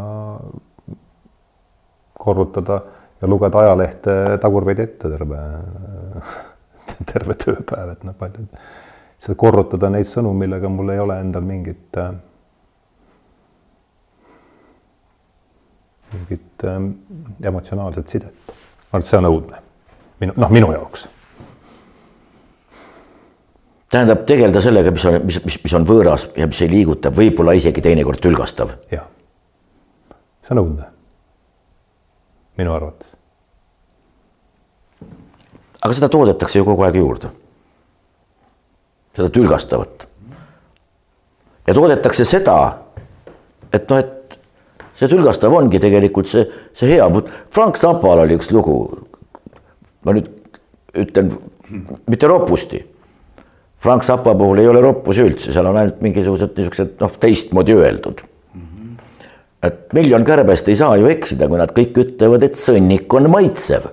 korrutada 2.19 2.81
ja 3.21 3.29
lugeda 3.29 3.63
ajalehte 3.63 4.15
tagurpidi 4.41 4.85
ette 4.85 5.09
terve, 5.09 5.41
terve 7.11 7.37
tööpäev, 7.41 7.95
et 7.95 8.05
noh, 8.05 8.17
palju 8.19 8.45
seda 9.25 9.37
korrutada 9.41 9.89
neid 9.89 10.09
sõnu, 10.09 10.35
millega 10.37 10.69
mul 10.69 10.93
ei 10.93 11.01
ole 11.01 11.17
endal 11.23 11.45
mingit 11.47 11.97
mingit 16.13 16.63
äh, 16.63 16.81
emotsionaalset 17.43 18.07
sidet. 18.07 18.33
ma 18.47 18.99
arvan, 18.99 19.01
et 19.01 19.09
see 19.09 19.17
on 19.19 19.29
õudne. 19.29 19.61
minu, 20.21 20.33
noh, 20.37 20.51
minu 20.53 20.71
jaoks. 20.71 21.07
Tähendab, 23.91 24.25
tegeleda 24.27 24.61
sellega, 24.61 24.91
mis 24.91 25.05
on, 25.05 25.19
mis, 25.25 25.39
mis, 25.45 25.59
mis 25.63 25.77
on 25.77 25.85
võõras 25.87 26.27
ja 26.37 26.47
mis 26.49 26.61
ei 26.65 26.71
liiguta, 26.71 27.13
võib-olla 27.13 27.55
isegi 27.57 27.83
teinekord 27.85 28.21
tülgastav. 28.23 28.75
jah, 28.91 29.07
see 30.45 30.55
on 30.57 30.63
õudne. 30.63 30.91
minu 32.57 32.73
arvates. 32.73 33.07
aga 35.81 35.93
seda 35.93 36.09
toodetakse 36.09 36.59
ju 36.59 36.65
kogu 36.65 36.87
aeg 36.87 37.01
juurde 37.01 37.33
seda 39.15 39.29
tülgastavat. 39.29 40.07
ja 41.67 41.73
toodetakse 41.73 42.25
seda, 42.27 42.57
et 43.73 43.89
noh, 43.89 43.99
et 43.99 44.37
see 44.95 45.09
tülgastav 45.11 45.53
ongi 45.55 45.79
tegelikult 45.81 46.29
see, 46.29 46.45
see 46.77 46.91
hea, 46.93 47.07
Frank 47.53 47.79
Zapal 47.79 48.25
oli 48.25 48.37
üks 48.39 48.51
lugu. 48.53 48.77
ma 50.05 50.13
nüüd 50.13 50.29
ütlen 50.95 51.31
mitte 52.07 52.27
ropusti. 52.27 52.83
Frank 53.85 54.05
Zappa 54.05 54.33
puhul 54.37 54.63
ei 54.63 54.69
ole 54.69 54.81
roppusi 54.81 55.21
üldse, 55.21 55.51
seal 55.53 55.67
on 55.69 55.77
ainult 55.77 55.99
mingisugused 56.01 56.55
niisugused 56.57 56.95
noh, 57.03 57.19
teistmoodi 57.21 57.75
öeldud. 57.77 58.23
et 59.65 59.93
miljon 59.97 60.25
kärbest 60.25 60.67
ei 60.69 60.77
saa 60.77 60.97
ju 61.01 61.07
eksida, 61.09 61.47
kui 61.49 61.57
nad 61.57 61.71
kõik 61.73 61.95
ütlevad, 62.01 62.43
et 62.45 62.57
sõnnik 62.57 63.13
on 63.17 63.29
maitsev 63.33 63.87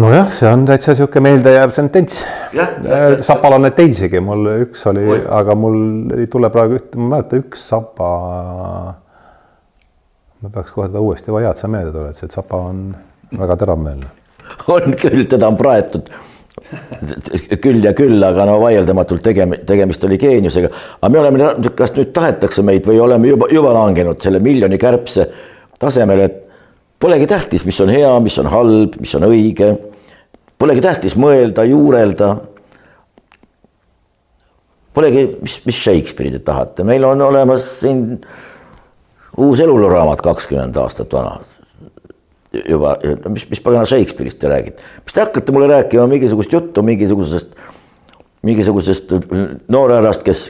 nojah, 0.00 0.28
see 0.36 0.48
on 0.52 0.64
täitsa 0.68 0.92
niisugune 0.92 1.24
meeldejääv 1.24 1.72
sentents. 1.74 2.20
Sapal 3.26 3.56
on 3.56 3.64
neid 3.64 3.76
teisigi, 3.78 4.20
mul 4.24 4.48
üks 4.66 4.84
oli, 4.90 5.06
aga 5.38 5.56
mul 5.58 5.78
ei 6.18 6.28
tule 6.32 6.52
praegu 6.52 6.78
ühte, 6.78 7.00
ma 7.00 7.06
ei 7.06 7.12
mäleta, 7.14 7.40
üks 7.40 7.64
Sapa. 7.70 8.12
ma 10.44 10.52
peaks 10.52 10.72
kohe 10.76 10.88
teda 10.90 11.00
uuesti, 11.00 11.32
hea, 11.32 11.50
et 11.50 11.64
sa 11.64 11.72
meelde 11.72 11.96
tuletasid, 11.96 12.32
Sapa 12.36 12.60
on 12.68 12.86
väga 13.40 13.56
teravmeelne. 13.64 14.12
on 14.72 14.96
küll, 15.00 15.24
teda 15.28 15.48
on 15.48 15.56
praetud 15.56 16.12
küll 17.62 17.84
ja 17.84 17.92
küll, 17.96 18.22
aga 18.26 18.46
no 18.48 18.56
vaieldamatult 18.62 19.22
tegem-, 19.24 19.58
tegemist 19.66 20.04
oli 20.04 20.18
geeniusega. 20.18 20.70
aga 21.00 21.12
me 21.12 21.20
oleme, 21.22 21.52
kas 21.78 21.94
nüüd 21.96 22.10
tahetakse 22.16 22.64
meid 22.66 22.88
või 22.88 22.98
oleme 23.02 23.34
juba, 23.34 23.50
juba 23.52 23.74
langenud 23.76 24.22
selle 24.22 24.40
miljoni 24.44 24.78
kärbse 24.80 25.28
tasemele, 25.78 26.24
et 26.24 26.42
Polegi 26.98 27.26
tähtis, 27.28 27.64
mis 27.68 27.76
on 27.84 27.90
hea, 27.92 28.10
mis 28.24 28.38
on 28.40 28.46
halb, 28.48 28.94
mis 29.00 29.10
on 29.18 29.26
õige. 29.28 29.74
Polegi 30.56 30.80
tähtis 30.80 31.16
mõelda, 31.20 31.66
juurelda. 31.68 32.30
Polegi, 34.96 35.26
mis, 35.44 35.58
mis 35.68 35.76
Shakespeare'i 35.76 36.32
te 36.38 36.40
tahate, 36.46 36.86
meil 36.88 37.04
on 37.04 37.20
olemas 37.26 37.66
siin 37.82 38.00
uus 39.36 39.60
eluluraamat 39.60 40.24
kakskümmend 40.24 40.80
aastat 40.80 41.12
vana. 41.12 41.36
Juba, 42.68 42.96
mis, 43.32 43.46
mis 43.50 43.62
pagana 43.64 43.86
Shakespeare'ist 43.88 44.38
te 44.40 44.50
räägite, 44.50 44.84
mis 45.04 45.16
te 45.16 45.22
hakkate 45.24 45.54
mulle 45.54 45.68
rääkima 45.70 46.06
mingisugust 46.10 46.52
juttu 46.52 46.82
mingisugusest, 46.86 47.52
mingisugusest 48.46 49.14
noorhärrast, 49.72 50.24
kes 50.26 50.48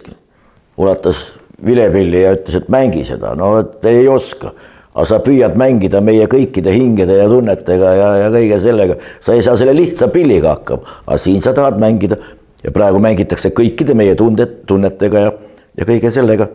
ulatas 0.77 1.37
vilepilli 1.65 2.23
ja 2.23 2.35
ütles, 2.37 2.59
et 2.61 2.73
mängi 2.73 3.05
seda, 3.09 3.35
no 3.39 3.55
ei 3.87 4.09
oska. 4.09 4.55
Aga 4.97 5.05
sa 5.11 5.19
püüad 5.21 5.59
mängida 5.61 6.01
meie 6.01 6.25
kõikide 6.33 6.73
hingede 6.73 7.19
ja 7.19 7.27
tunnetega 7.29 7.91
ja, 7.99 8.07
ja 8.23 8.29
kõige 8.33 8.57
sellega, 8.65 8.95
sa 9.21 9.35
ei 9.37 9.43
saa 9.45 9.59
selle 9.61 9.75
lihtsa 9.77 10.09
pilliga 10.09 10.55
hakkama, 10.55 11.03
aga 11.05 11.19
siin 11.21 11.43
sa 11.45 11.53
tahad 11.57 11.77
mängida. 11.83 12.17
Ja 12.65 12.73
praegu 12.73 12.99
mängitakse 13.05 13.51
kõikide 13.55 13.93
meie 13.95 14.15
tunded, 14.17 14.63
tunnetega 14.67 15.21
ja, 15.27 15.35
ja 15.77 15.87
kõige 15.87 16.11
sellega 16.15 16.49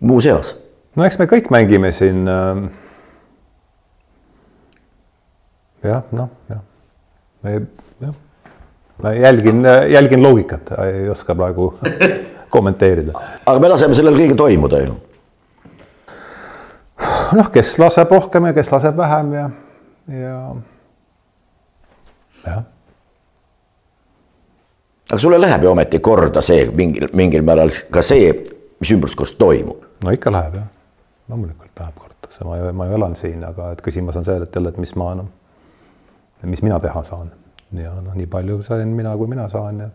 muuseas. 0.00 0.54
no 0.96 1.04
eks 1.04 1.20
me 1.20 1.28
kõik 1.28 1.52
mängime 1.52 1.92
siin 1.92 2.24
äh.... 2.28 2.64
jah, 5.84 6.02
noh, 6.12 6.28
jah, 6.48 6.60
jah, 8.00 8.16
ma 9.02 9.12
jälgin, 9.12 9.62
jälgin 9.90 10.22
loogikat, 10.22 10.72
ei 10.84 11.08
oska 11.08 11.34
praegu 11.34 11.74
kommenteerida. 12.54 13.12
aga 13.46 13.60
me 13.60 13.68
laseme 13.68 13.94
sellel 13.94 14.18
kõigil 14.18 14.36
toimuda 14.36 14.82
ju 14.84 14.96
noh, 17.36 17.48
kes 17.52 17.76
laseb 17.80 18.10
rohkem 18.12 18.50
ja 18.50 18.56
kes 18.56 18.72
laseb 18.72 18.98
vähem 18.98 19.32
ja, 19.34 19.46
ja 20.12 20.36
jah. 22.44 22.62
aga 25.10 25.18
sulle 25.18 25.40
läheb 25.40 25.64
ju 25.64 25.72
ometi 25.72 26.02
korda 26.04 26.42
see 26.44 26.66
mingil, 26.74 27.08
mingil 27.16 27.46
määral 27.46 27.72
ka 27.90 28.02
see, 28.04 28.32
mis 28.80 28.94
ümbruskonnast 28.96 29.38
toimub? 29.40 29.84
no 30.04 30.14
ikka 30.16 30.32
läheb 30.34 30.60
jah, 30.60 30.70
loomulikult 31.28 31.84
läheb 31.84 31.98
korda, 31.98 32.32
ma 32.48 32.60
ju, 32.60 32.72
ma 32.76 32.88
ju 32.90 32.98
elan 33.00 33.16
siin, 33.18 33.44
aga 33.46 33.72
et 33.74 33.84
küsimus 33.84 34.18
on 34.20 34.26
see, 34.26 34.40
et 34.40 34.56
jälle, 34.60 34.74
et 34.74 34.82
mis 34.82 34.94
ma 34.98 35.14
noh, 35.18 35.30
mis 36.48 36.62
mina 36.62 36.80
teha 36.80 37.04
saan 37.04 37.32
ja 37.76 37.94
noh, 38.00 38.14
nii 38.14 38.26
palju 38.30 38.62
sain 38.66 38.88
mina, 38.96 39.16
kui 39.16 39.30
mina 39.30 39.48
saan 39.48 39.80
ja 39.84 39.88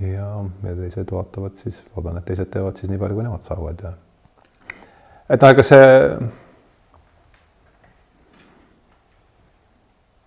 ja, 0.00 0.30
ja 0.64 0.76
teised 0.76 1.12
vaatavad 1.12 1.60
siis, 1.62 1.76
loodan, 1.96 2.18
et 2.18 2.26
teised 2.28 2.50
teevad 2.50 2.80
siis 2.80 2.90
nii 2.90 2.98
palju, 2.98 3.18
kui 3.18 3.26
nemad 3.26 3.46
saavad 3.46 3.84
ja 3.84 3.92
et 5.30 5.40
noh, 5.40 5.52
ega 5.54 5.64
see 5.66 5.84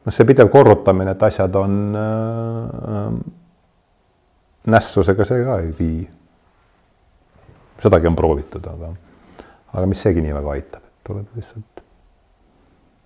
noh, 0.07 0.15
see 0.15 0.27
pidev 0.29 0.51
korrutamine, 0.53 1.13
et 1.13 1.25
asjad 1.27 1.59
on 1.59 1.81
äh, 1.99 3.17
nässusega, 4.71 5.27
see 5.27 5.43
ka 5.47 5.59
ei 5.63 5.73
vii. 5.79 6.05
sedagi 7.77 8.07
on 8.09 8.15
proovitud, 8.17 8.65
aga, 8.71 8.93
aga 9.73 9.85
mis 9.85 9.99
seegi 10.01 10.23
nii 10.25 10.33
väga 10.33 10.55
aitab, 10.55 10.87
et 10.87 11.03
tuleb 11.05 11.35
lihtsalt. 11.37 11.76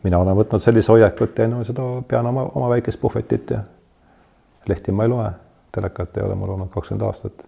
Mina 0.04 0.20
olen 0.20 0.38
võtnud 0.38 0.64
sellise 0.64 0.92
hoiaku, 0.92 1.24
et 1.24 1.36
teen 1.36 1.56
seda, 1.66 1.86
pean 2.08 2.26
oma, 2.26 2.48
oma 2.56 2.70
väikest 2.74 3.00
puhvetit 3.02 3.54
ja 3.56 3.62
lehti 4.70 4.92
ma 4.92 5.06
ei 5.06 5.12
loe, 5.14 5.30
telekat 5.72 6.18
ei 6.18 6.24
ole 6.24 6.36
mul 6.36 6.56
olnud 6.56 6.72
kakskümmend 6.74 7.08
aastat. 7.08 7.46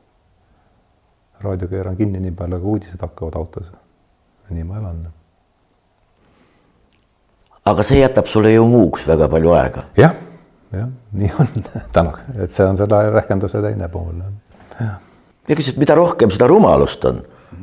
raadio 1.43 1.67
keeran 1.67 1.97
kinni 1.97 2.19
nii 2.19 2.31
palju, 2.31 2.55
aga 2.55 2.75
uudised 2.75 3.01
hakkavad 3.01 3.35
autos 3.35 3.71
nii 4.49 4.63
ma 4.63 4.77
elan. 4.77 5.01
aga 7.65 7.83
see 7.83 7.99
jätab 8.01 8.27
sulle 8.27 8.51
ju 8.53 8.65
muuks 8.67 9.07
väga 9.07 9.27
palju 9.31 9.53
aega. 9.57 9.83
jah, 9.97 10.15
jah, 10.71 10.89
nii 11.11 11.31
on 11.39 11.67
täna, 11.95 12.17
et 12.35 12.51
see 12.51 12.65
on 12.67 12.77
selle 12.77 13.03
rehkenduse 13.11 13.61
teine 13.61 13.89
pool. 13.89 14.23
ja 14.79 14.95
üldiselt, 15.49 15.79
mida 15.81 15.95
rohkem 15.95 16.31
seda 16.33 16.47
rumalust 16.51 17.05
on, 17.05 17.21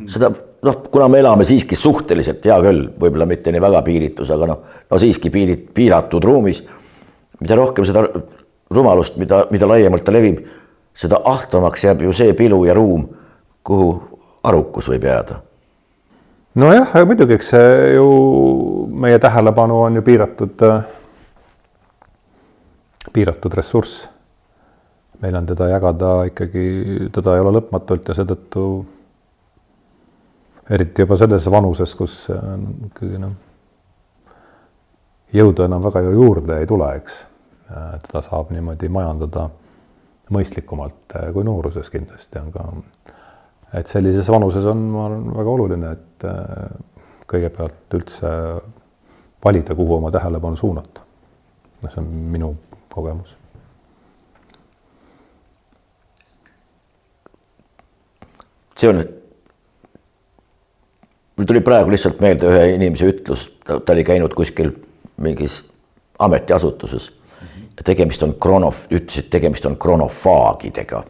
seda 0.09 0.33
noh, 0.63 0.77
kuna 0.93 1.09
me 1.09 1.21
elame 1.23 1.45
siiski 1.49 1.77
suhteliselt, 1.79 2.45
hea 2.45 2.59
küll, 2.65 2.87
võib-olla 3.01 3.27
mitte 3.29 3.53
nii 3.53 3.63
väga 3.63 3.83
piiritus, 3.87 4.31
aga 4.35 4.49
noh, 4.51 4.63
no 4.91 5.01
siiski 5.01 5.33
piirit-, 5.33 5.69
piiratud 5.75 6.25
ruumis. 6.25 6.63
mida 7.41 7.57
rohkem 7.57 7.85
seda 7.89 8.05
rumalust, 8.71 9.17
mida, 9.17 9.47
mida 9.51 9.69
laiemalt 9.69 10.05
ta 10.05 10.13
levib, 10.13 10.43
seda 10.95 11.23
ahtamaks 11.25 11.85
jääb 11.85 12.03
ju 12.05 12.13
see 12.13 12.35
pilu 12.37 12.65
ja 12.65 12.75
ruum, 12.75 13.09
kuhu 13.65 13.95
arukus 14.45 14.89
võib 14.89 15.05
jääda 15.05 15.41
nojah, 16.59 16.95
muidugi, 17.07 17.37
eks 17.39 17.53
see 17.55 17.75
ju 17.95 18.07
meie 19.01 19.19
tähelepanu 19.23 19.83
on 19.87 20.01
ju 20.01 20.03
piiratud, 20.03 20.65
piiratud 23.13 23.55
ressurss. 23.55 24.09
meil 25.23 25.37
on 25.37 25.47
teda 25.47 25.69
jagada 25.69 26.11
ikkagi, 26.31 26.65
teda 27.13 27.35
ei 27.37 27.43
ole 27.45 27.53
lõpmatult 27.59 28.09
ja 28.09 28.15
seetõttu 28.17 28.65
eriti 30.71 31.03
juba 31.03 31.17
selles 31.19 31.47
vanuses, 31.51 31.95
kus 31.99 32.17
ikkagi 32.31 33.19
noh, 33.21 33.33
jõudu 35.35 35.67
enam 35.67 35.83
väga 35.87 36.05
ju 36.07 36.15
juurde 36.19 36.61
ei 36.61 36.69
tule, 36.71 36.91
eks. 37.01 37.25
teda 38.07 38.23
saab 38.27 38.51
niimoodi 38.55 38.89
majandada 38.91 39.49
mõistlikumalt 40.31 41.19
kui 41.35 41.45
nooruses 41.47 41.91
kindlasti 41.91 42.43
ka 42.55 42.67
et 43.73 43.87
sellises 43.87 44.29
vanuses 44.31 44.65
on, 44.67 44.81
ma 44.95 45.05
arvan, 45.07 45.27
väga 45.37 45.53
oluline, 45.55 45.93
et 45.95 46.27
äh, 46.27 46.73
kõigepealt 47.31 47.99
üldse 47.99 48.33
valida, 49.45 49.77
kuhu 49.79 49.97
oma 50.01 50.11
tähelepanu 50.11 50.59
suunata. 50.59 51.07
noh, 51.81 51.93
see 51.93 52.03
on 52.03 52.09
minu 52.35 52.55
kogemus. 52.93 53.37
see 58.81 58.89
on, 58.89 59.05
mul 61.41 61.49
tuli 61.49 61.63
praegu 61.65 61.89
lihtsalt 61.89 62.21
meelde 62.21 62.51
ühe 62.51 62.75
inimese 62.75 63.09
ütlus, 63.09 63.47
ta 63.65 63.81
oli 63.95 64.05
käinud 64.05 64.35
kuskil 64.37 64.75
mingis 65.25 65.63
ametiasutuses 66.21 67.07
ja 67.79 67.85
tegemist 67.85 68.23
on 68.27 68.35
kronof, 68.37 68.85
ütles, 68.93 69.23
et 69.23 69.31
tegemist 69.33 69.65
on 69.65 69.79
kronofaagidega 69.81 71.01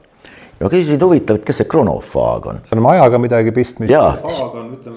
ja 0.61 0.69
ma 0.69 0.71
küsisin, 0.71 1.03
huvitav, 1.03 1.41
et 1.41 1.49
kes 1.49 1.63
see 1.63 1.69
kronofaag 1.73 2.47
on? 2.53 2.63
seal 2.69 2.83
on 2.83 2.89
ajaga 2.93 3.19
midagi 3.23 3.55
pistmist. 3.57 3.91
jaa, 3.91 4.15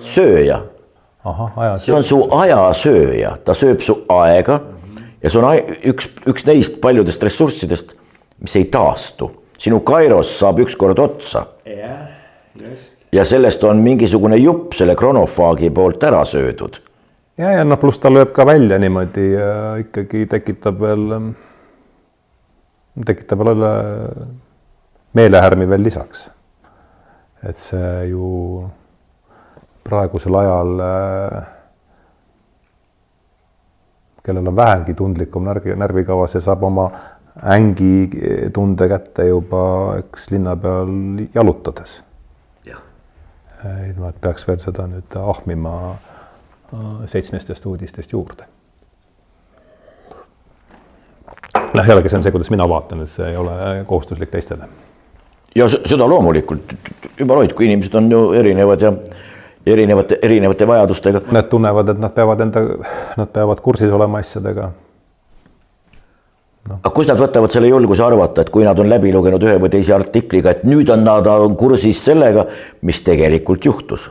sööja. 0.05 0.59
see 1.81 1.97
on 1.97 2.05
su 2.05 2.21
ajasööja, 2.37 3.37
ta 3.45 3.57
sööb 3.57 3.81
su 3.81 4.03
aega 4.13 4.59
mm 4.59 4.73
-hmm. 4.85 5.11
ja 5.23 5.33
see 5.33 5.41
on 5.41 5.77
üks, 5.93 6.11
üks 6.29 6.45
neist 6.45 6.81
paljudest 6.81 7.23
ressurssidest, 7.23 7.95
mis 8.39 8.55
ei 8.55 8.65
taastu. 8.65 9.31
sinu 9.57 9.79
kairos 9.79 10.39
saab 10.39 10.59
ükskord 10.59 10.99
otsa. 10.99 11.47
jah, 11.65 12.05
just. 12.59 12.92
Ja 13.13 13.25
sellest 13.25 13.63
on 13.63 13.81
mingisugune 13.85 14.37
jupp 14.41 14.73
selle 14.73 14.95
kronofaagi 14.97 15.69
poolt 15.69 16.03
ära 16.03 16.23
söödud. 16.25 16.81
ja, 17.37 17.51
ja 17.51 17.63
noh, 17.63 17.79
pluss 17.79 18.01
ta 18.01 18.09
lööb 18.09 18.33
ka 18.33 18.45
välja 18.45 18.79
niimoodi 18.81 19.31
ja 19.33 19.49
ikkagi 19.81 20.25
tekitab 20.29 20.79
veel, 20.81 21.09
tekitab 23.05 23.43
veel 23.45 23.65
meelehärmi 25.13 25.69
veel 25.69 25.83
lisaks. 25.85 26.29
et 27.43 27.57
see 27.59 28.07
ju 28.09 28.63
praegusel 29.83 30.35
ajal, 30.39 30.79
äh, 30.79 31.43
kellel 34.23 34.47
on 34.47 34.55
vähegi 34.55 34.93
tundlikum 34.95 35.43
närvi, 35.43 35.75
närvikava, 35.75 36.27
see 36.31 36.41
saab 36.41 36.63
oma 36.63 36.87
ängi 37.35 38.49
tunde 38.55 38.87
kätte 38.87 39.27
juba, 39.27 39.63
eks 39.99 40.31
linna 40.31 40.55
peal 40.55 41.27
jalutades. 41.35 41.99
Ilma, 43.89 44.09
et 44.09 44.21
peaks 44.21 44.47
veel 44.47 44.59
seda 44.61 44.87
nüüd 44.89 45.17
ahmima 45.19 45.75
äh, 45.93 47.05
seitsmestest 47.11 47.65
uudistest 47.69 48.13
juurde. 48.15 48.47
Noh, 51.73 51.85
jällegi 51.87 52.09
see 52.09 52.19
on 52.19 52.25
see, 52.25 52.33
kuidas 52.33 52.51
mina 52.53 52.65
vaatan, 52.69 53.03
et 53.03 53.09
see 53.11 53.27
ei 53.29 53.37
ole 53.37 53.53
kohustuslik 53.89 54.31
teistele. 54.33 54.67
Ja 55.55 55.67
seda 55.69 56.05
loomulikult, 56.09 56.73
jumala 57.19 57.43
hoidku, 57.43 57.65
inimesed 57.65 57.93
on 57.97 58.09
ju 58.11 58.21
erinevad 58.37 58.81
ja 58.81 58.93
erinevate, 59.65 60.17
erinevate 60.21 60.67
vajadustega. 60.67 61.21
Nad 61.31 61.49
tunnevad, 61.49 61.93
et 61.93 62.01
nad 62.01 62.13
peavad 62.13 62.41
enda, 62.45 62.63
nad 63.17 63.29
peavad 63.33 63.61
kursis 63.65 63.93
olema 63.93 64.21
asjadega 64.21 64.71
no.. 66.69 66.79
aga 66.79 66.93
kust 66.95 67.11
nad 67.11 67.21
võtavad 67.21 67.53
selle 67.53 67.71
julguse 67.71 68.03
arvata, 68.05 68.43
et 68.43 68.51
kui 68.53 68.65
nad 68.67 68.79
on 68.79 68.89
läbi 68.91 69.13
lugenud 69.15 69.43
ühe 69.43 69.57
või 69.61 69.71
teise 69.73 69.95
artikliga, 69.95 70.55
et 70.55 70.65
nüüd 70.67 70.91
on 70.93 71.05
nad 71.05 71.27
on 71.31 71.57
kursis 71.59 72.03
sellega, 72.05 72.47
mis 72.81 73.01
tegelikult 73.05 73.65
juhtus? 73.65 74.09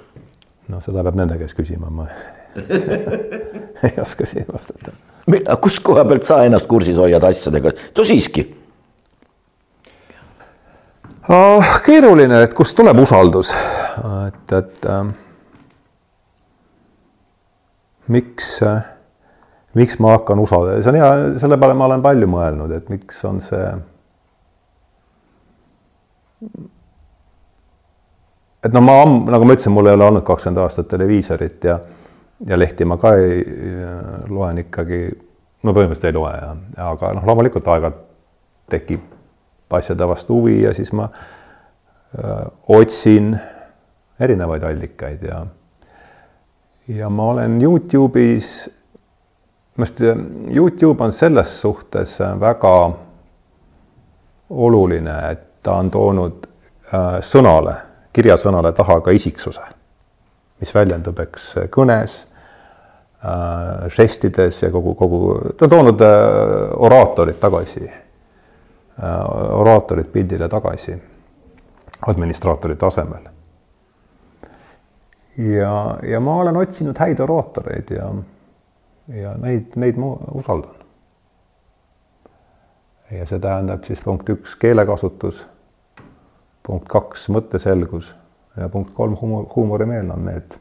no 0.73 0.81
seda 0.81 1.05
peab 1.05 1.19
nende 1.21 1.39
käest 1.41 1.59
küsima, 1.59 1.91
ma 1.91 2.09
ei 3.89 3.95
oska 4.01 4.27
siin 4.29 4.49
vastata. 4.53 4.97
kust 5.61 5.81
koha 5.85 6.05
pealt 6.09 6.29
sa 6.29 6.43
ennast 6.47 6.69
kursis 6.71 6.99
hoiad 7.01 7.25
asjadega, 7.31 7.73
no 7.97 8.05
siiski 8.09 8.49
Ah, 11.31 11.77
keeruline, 11.87 12.41
et 12.43 12.55
kust 12.59 12.75
tuleb 12.75 12.99
usaldus, 12.99 13.53
et, 14.27 14.55
et 14.59 14.87
äh, 14.91 15.05
miks 18.11 18.57
äh,, 18.67 18.81
miks 19.79 19.99
ma 20.03 20.17
hakkan 20.17 20.43
usaldama, 20.43 20.83
see 20.83 20.93
on 20.93 20.99
hea, 21.01 21.11
selle 21.41 21.59
peale 21.61 21.77
ma 21.79 21.89
olen 21.89 22.05
palju 22.05 22.29
mõelnud, 22.29 22.75
et 22.77 22.93
miks 22.93 23.23
on 23.29 23.41
see. 23.45 23.73
et 28.63 28.75
no 28.75 28.83
ma, 28.85 28.97
nagu 29.07 29.47
ma 29.47 29.57
ütlesin, 29.57 29.75
mul 29.75 29.91
ei 29.91 29.97
ole 29.97 30.09
olnud 30.11 30.25
kakskümmend 30.27 30.63
aastat 30.63 30.91
televiisorit 30.91 31.65
ja, 31.67 31.79
ja 32.47 32.59
lehti 32.59 32.87
ma 32.89 32.99
ka 33.01 33.15
ei 33.19 33.41
loen 34.29 34.61
ikkagi, 34.65 35.01
no 35.63 35.75
põhimõtteliselt 35.75 36.11
ei 36.11 36.19
loe 36.19 36.35
ja, 36.35 36.53
aga 36.91 37.15
noh, 37.17 37.27
loomulikult 37.31 37.71
aeg-ajalt 37.71 38.05
tekib 38.73 39.09
asjade 39.73 40.07
vastu 40.09 40.37
huvi 40.37 40.59
ja 40.67 40.75
siis 40.77 40.91
ma 40.93 41.07
öö, 41.09 42.45
otsin 42.77 43.33
erinevaid 44.21 44.63
allikaid 44.69 45.23
ja 45.25 45.41
ja 46.89 47.09
ma 47.09 47.31
olen 47.33 47.61
Youtube'is, 47.63 48.71
minu 49.77 49.87
arust 49.87 50.01
Youtube 50.55 51.05
on 51.05 51.13
selles 51.13 51.61
suhtes 51.61 52.19
väga 52.41 52.75
oluline, 54.51 55.15
et 55.31 55.63
ta 55.63 55.79
on 55.81 55.91
toonud 55.91 56.47
äh, 56.93 57.17
sõnale, 57.25 57.75
kirjasõnale 58.13 58.73
taha 58.77 59.01
ka 59.01 59.15
isiksuse, 59.17 59.65
mis 60.61 60.75
väljendub, 60.75 61.19
eks, 61.25 61.55
kõnes 61.73 62.19
äh,, 63.25 63.89
žestides 63.89 64.63
ja 64.63 64.71
kogu, 64.71 64.95
kogu, 64.95 65.23
ta 65.57 65.67
on 65.67 65.77
toonud 65.77 66.05
äh, 66.05 66.17
oraatorid 66.77 67.41
tagasi 67.41 67.89
Äh, 69.03 69.53
oraatorid 69.61 70.05
pildile 70.13 70.49
tagasi 70.49 71.03
administraatori 72.07 72.77
tasemel. 72.77 73.23
ja, 75.39 75.99
ja 76.03 76.21
ma 76.21 76.37
olen 76.37 76.57
otsinud 76.57 76.99
häid 77.01 77.21
oraatoreid 77.25 77.91
ja, 77.97 78.11
ja 79.13 79.35
neid, 79.41 79.77
neid 79.77 79.99
ma 80.01 80.15
usaldan. 80.35 80.81
ja 83.13 83.27
see 83.29 83.41
tähendab 83.43 83.85
siis 83.85 84.01
punkt 84.01 84.29
üks, 84.33 84.55
keelekasutus, 84.57 85.45
punkt 86.65 86.89
kaks, 86.89 87.27
mõtteselgus 87.35 88.15
ja 88.57 88.69
punkt 88.73 88.95
kolm, 88.97 89.17
huumor, 89.21 89.45
huumorimeel 89.57 90.11
on 90.15 90.25
need, 90.31 90.57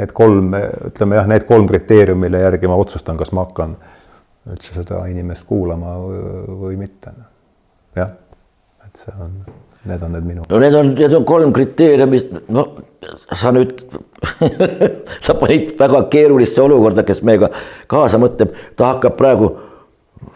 need 0.00 0.14
kolm, 0.16 0.50
ütleme 0.90 1.20
jah, 1.20 1.28
need 1.30 1.46
kolm 1.46 1.68
kriteeriumi, 1.70 2.26
mille 2.26 2.42
järgi 2.42 2.70
ma 2.70 2.78
otsustan, 2.80 3.18
kas 3.20 3.30
ma 3.34 3.46
hakkan 3.46 3.76
üldse 4.50 4.74
seda 4.76 5.04
inimest 5.10 5.46
kuulama 5.48 5.94
või 6.64 6.74
mitte. 6.80 7.14
jah, 7.96 8.10
et 8.86 8.98
see 8.98 9.14
on, 9.14 9.38
need 9.86 10.02
on 10.02 10.18
need 10.18 10.26
minu. 10.32 10.48
no 10.50 10.62
need 10.62 10.74
on, 10.74 10.94
need 10.98 11.14
on 11.14 11.28
kolm 11.28 11.54
kriteeriumi, 11.54 12.22
no 12.48 12.66
sa 13.32 13.52
nüüd 13.54 13.72
sa 15.24 15.36
panid 15.38 15.72
väga 15.78 16.04
keerulisse 16.12 16.62
olukorda, 16.64 17.04
kes 17.06 17.22
meiega 17.26 17.50
kaasa 17.90 18.20
mõtleb, 18.22 18.52
ta 18.76 18.94
hakkab 18.94 19.16
praegu 19.20 19.54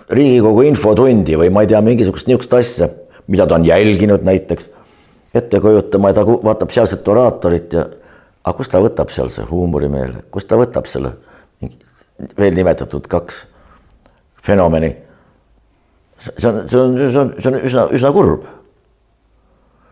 Riigikogu 0.09 0.63
infotundi 0.65 1.37
või 1.37 1.51
ma 1.53 1.63
ei 1.65 1.69
tea, 1.69 1.81
mingisugust 1.85 2.29
niisugust 2.29 2.55
asja, 2.57 2.87
mida 3.29 3.45
ta 3.49 3.59
on 3.59 3.67
jälginud 3.69 4.23
näiteks, 4.25 4.71
ette 5.37 5.61
kujutama 5.61 6.13
ja 6.13 6.17
ta 6.17 6.25
vaatab 6.25 6.73
sealset 6.73 7.09
oraatorit 7.13 7.77
ja 7.77 7.85
aga 8.49 8.57
kust 8.57 8.73
ta 8.73 8.81
võtab 8.81 9.13
seal 9.13 9.29
see 9.33 9.45
huumorimeele, 9.51 10.25
kust 10.33 10.49
ta 10.49 10.57
võtab 10.57 10.89
selle 10.89 11.13
veel 12.39 12.57
nimetatud 12.57 13.07
kaks 13.11 13.45
fenomeni. 14.43 14.95
see 16.19 16.49
on, 16.49 16.63
see 16.69 16.79
on, 16.81 16.97
see 16.97 17.21
on, 17.21 17.35
see 17.39 17.51
on 17.51 17.59
üsna, 17.61 17.85
üsna 17.95 18.13
kurb. 18.15 18.47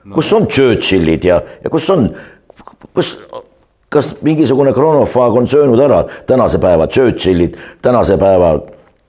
No.. 0.07 0.14
kus 0.14 0.32
on 0.32 0.47
Churchillid 0.47 1.24
ja, 1.26 1.40
ja 1.62 1.70
kus 1.70 1.88
on, 1.90 2.09
kus, 2.95 3.19
kas 3.89 4.17
mingisugune 4.23 4.73
kronofaag 4.73 5.37
on 5.37 5.49
söönud 5.49 5.81
ära 5.81 6.05
tänase 6.27 6.59
päeva 6.59 6.87
Churchillid, 6.87 7.57
tänase 7.83 8.17
päeva 8.19 8.61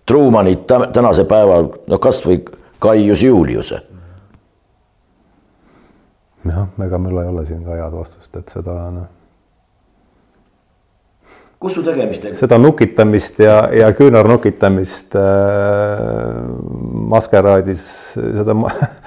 Trumanid, 0.06 0.64
tänase 0.94 1.24
päeva 1.24 1.62
no 1.88 2.00
kasvõi 2.00 2.40
Gaius 2.82 3.24
Juliuse. 3.24 3.82
jah, 6.48 6.68
ega 6.86 6.98
mul 6.98 7.18
ei 7.20 7.28
ole 7.28 7.46
siin 7.46 7.64
ka 7.66 7.76
head 7.76 7.94
vastust, 7.94 8.36
et 8.36 8.50
seda 8.50 8.80
noh 8.92 9.17
kus 11.60 11.74
su 11.74 11.84
tegemist 11.86 12.22
teeb? 12.22 12.36
seda 12.38 12.60
nukitamist 12.62 13.40
ja, 13.42 13.56
ja 13.74 13.90
küünarnukitamist 13.98 15.16
äh, 15.18 15.24
maskeraadis, 17.14 17.88
seda 18.18 18.56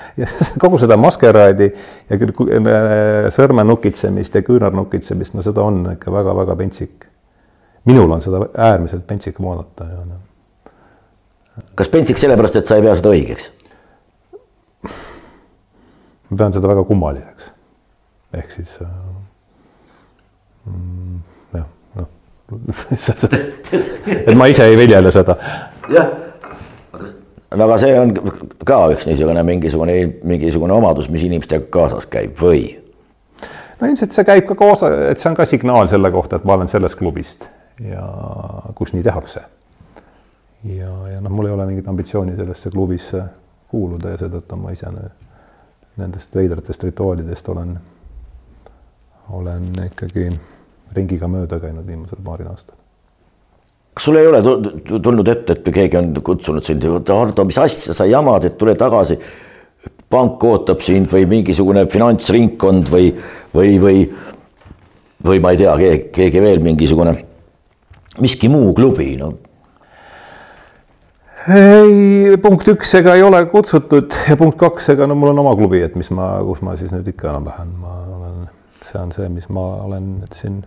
kogu 0.63 0.81
seda 0.83 0.99
maskeraadi 1.01 1.71
ja 1.71 2.19
küll 2.21 2.35
äh, 2.59 3.29
sõrme 3.35 3.65
nukitsemist 3.69 4.35
ja 4.35 4.43
küünarnukitsemist, 4.47 5.37
no 5.37 5.47
seda 5.47 5.65
on 5.67 5.85
ikka 5.95 6.13
väga-väga 6.15 6.59
pentsik. 6.59 7.07
minul 7.87 8.11
on 8.11 8.23
seda 8.23 8.45
äärmiselt 8.55 9.07
pentsik 9.07 9.39
ja 9.39 10.03
noh. 10.05 10.21
kas 11.75 11.89
pentsik 11.89 12.19
sellepärast, 12.19 12.57
et 12.57 12.67
sa 12.67 12.77
ei 12.77 12.83
pea 12.83 12.99
seda 12.99 13.15
õigeks? 13.15 13.51
ma 16.31 16.37
pean 16.37 16.53
seda 16.53 16.69
väga 16.69 16.85
kummaliseks. 16.85 17.53
ehk 18.35 18.51
siis 18.51 18.79
äh, 18.83 18.89
mm, 20.67 21.21
et 24.27 24.35
ma 24.35 24.49
ise 24.51 24.67
ei 24.67 24.77
viljele 24.79 25.13
seda. 25.15 25.37
jah, 25.93 26.11
no 27.55 27.65
aga 27.67 27.79
see 27.83 27.95
on 28.01 28.15
ka 28.67 28.83
üks 28.95 29.09
niisugune 29.11 29.43
mingisugune, 29.47 29.97
mingisugune 30.25 30.75
omadus, 30.75 31.11
mis 31.13 31.25
inimestega 31.29 31.71
kaasas 31.73 32.07
käib 32.11 32.37
või? 32.41 32.67
no 33.81 33.89
ilmselt 33.89 34.15
see 34.15 34.27
käib 34.29 34.47
ka 34.51 34.59
koos, 34.59 34.85
et 34.85 35.23
see 35.23 35.31
on 35.31 35.39
ka 35.39 35.47
signaal 35.49 35.91
selle 35.93 36.11
kohta, 36.15 36.41
et 36.41 36.47
ma 36.49 36.59
olen 36.59 36.71
sellest 36.71 36.99
klubist 37.01 37.49
ja 37.81 38.05
kus 38.75 38.93
nii 38.93 39.03
tehakse. 39.03 39.43
ja, 40.65 40.93
ja 41.09 41.21
noh, 41.21 41.33
mul 41.33 41.49
ei 41.49 41.57
ole 41.57 41.67
mingit 41.71 41.89
ambitsiooni 41.89 42.37
sellesse 42.37 42.71
klubisse 42.71 43.25
kuuluda 43.71 44.15
ja 44.15 44.21
seetõttu 44.21 44.59
ma 44.59 44.75
ise 44.75 44.91
nendest 45.97 46.35
veidratest 46.35 46.83
rituaalidest 46.85 47.49
olen, 47.49 47.75
olen 49.31 49.69
ikkagi 49.87 50.29
ringiga 50.97 51.29
mööda 51.31 51.61
käinud 51.63 51.87
viimasel 51.87 52.23
paaril 52.25 52.51
aastal. 52.51 52.77
kas 53.95 54.07
sul 54.07 54.17
ei 54.21 54.27
ole 54.31 54.41
tulnud 55.03 55.29
ette, 55.29 55.59
et 55.59 55.71
keegi 55.75 55.99
on 55.99 56.13
kutsunud 56.25 56.65
sind, 56.65 56.87
Hardo, 57.09 57.45
mis 57.45 57.59
asja 57.59 57.95
sa 57.97 58.07
jamad, 58.09 58.45
et 58.45 58.59
tule 58.59 58.75
tagasi. 58.75 59.19
pank 60.11 60.43
ootab 60.45 60.81
sind 60.83 61.07
või 61.07 61.27
mingisugune 61.31 61.87
finantsringkond 61.87 62.89
või, 62.91 63.13
või, 63.55 63.77
või, 63.79 64.01
või 65.25 65.39
ma 65.41 65.53
ei 65.55 65.61
tea, 65.61 65.77
keegi, 65.79 66.09
keegi 66.17 66.43
veel 66.43 66.65
mingisugune, 66.65 67.15
miski 68.19 68.51
muu 68.51 68.75
klubi, 68.75 69.15
no 69.17 69.31
ei, 71.49 72.37
punkt 72.43 72.69
üks, 72.69 72.91
ega 72.99 73.15
ei 73.17 73.23
ole 73.25 73.41
kutsutud 73.53 74.13
ja 74.29 74.37
punkt 74.37 74.59
kaks, 74.61 74.91
ega 74.93 75.07
no 75.09 75.17
mul 75.17 75.33
on 75.33 75.41
oma 75.41 75.55
klubi, 75.57 75.81
et 75.87 75.97
mis 75.97 76.11
ma, 76.13 76.35
kus 76.45 76.61
ma 76.67 76.75
siis 76.77 76.93
nüüd 76.93 77.09
ikka 77.15 77.31
enam-vähem, 77.33 77.71
ma 77.81 77.95
olen, 78.19 78.43
see 78.85 79.01
on 79.01 79.15
see, 79.15 79.29
mis 79.33 79.49
ma 79.53 79.65
olen 79.87 80.11
siin 80.37 80.61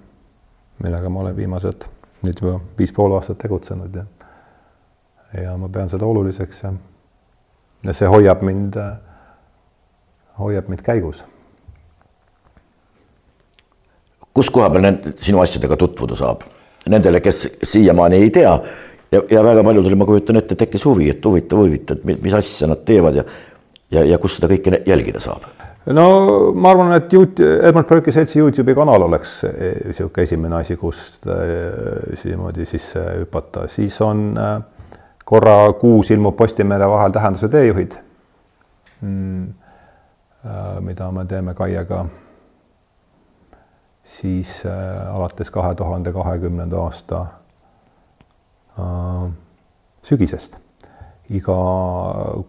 millega 0.83 1.09
ma 1.09 1.23
olen 1.23 1.35
viimased 1.35 1.85
nüüd 2.23 2.39
juba 2.39 2.59
viis 2.77 2.93
pool 2.95 3.15
aastat 3.17 3.41
tegutsenud 3.43 3.95
ja 3.95 4.05
ja 5.43 5.57
ma 5.57 5.69
pean 5.69 5.89
seda 5.89 6.05
oluliseks 6.05 6.63
ja, 6.63 6.73
ja 7.87 7.93
see 7.93 8.09
hoiab 8.09 8.43
mind, 8.45 8.77
hoiab 10.39 10.69
mind 10.69 10.83
käigus. 10.85 11.23
kus 14.33 14.49
koha 14.49 14.69
peal 14.73 14.85
need 14.85 15.11
sinu 15.21 15.41
asjadega 15.41 15.77
tutvuda 15.77 16.15
saab? 16.17 16.45
Nendele, 16.89 17.21
kes 17.23 17.45
siiamaani 17.63 18.17
ei 18.19 18.29
tea 18.33 18.53
ja, 19.11 19.21
ja 19.31 19.43
väga 19.45 19.63
paljudel 19.63 19.95
ma 19.95 20.05
kujutan 20.09 20.41
ette, 20.41 20.55
tekkis 20.59 20.85
huvi, 20.85 21.09
et 21.13 21.25
huvitav, 21.25 21.61
huvitav, 21.63 22.01
et 22.01 22.23
mis 22.23 22.33
asja 22.33 22.67
nad 22.67 22.81
teevad 22.85 23.21
ja 23.21 23.27
ja, 23.93 24.03
ja 24.03 24.17
kus 24.17 24.37
seda 24.37 24.49
kõike 24.51 24.81
jälgida 24.89 25.21
saab 25.23 25.45
no 25.85 26.51
ma 26.55 26.71
arvan, 26.71 26.93
et 26.95 27.13
YouTube, 27.13 27.49
Edmund 27.67 27.87
Burke'i 27.89 28.13
seltsi 28.15 28.39
Youtube'i 28.39 28.75
kanal 28.75 29.03
oleks 29.07 29.41
niisugune 29.43 30.23
esimene 30.23 30.55
asi, 30.61 30.77
kust 30.79 31.27
niimoodi 31.27 32.65
sisse 32.69 33.03
hüpata, 33.19 33.67
siis 33.67 33.99
on 34.01 34.25
äh, 34.39 34.55
korra 35.25 35.57
kuus 35.79 36.11
ilmub 36.15 36.37
Postimehele 36.39 36.87
vahel 36.89 37.15
tähenduse 37.15 37.49
teejuhid. 37.51 37.95
Mm,, 39.01 39.47
äh, 40.45 40.67
mida 40.79 41.11
me 41.11 41.25
teeme 41.25 41.53
Kaiega? 41.53 42.05
Siis 44.03 44.65
alates 44.67 45.47
kahe 45.51 45.75
tuhande 45.75 46.11
kahekümnenda 46.13 46.79
aasta 46.81 47.25
sügisest. 50.03 50.57
iga 51.29 51.55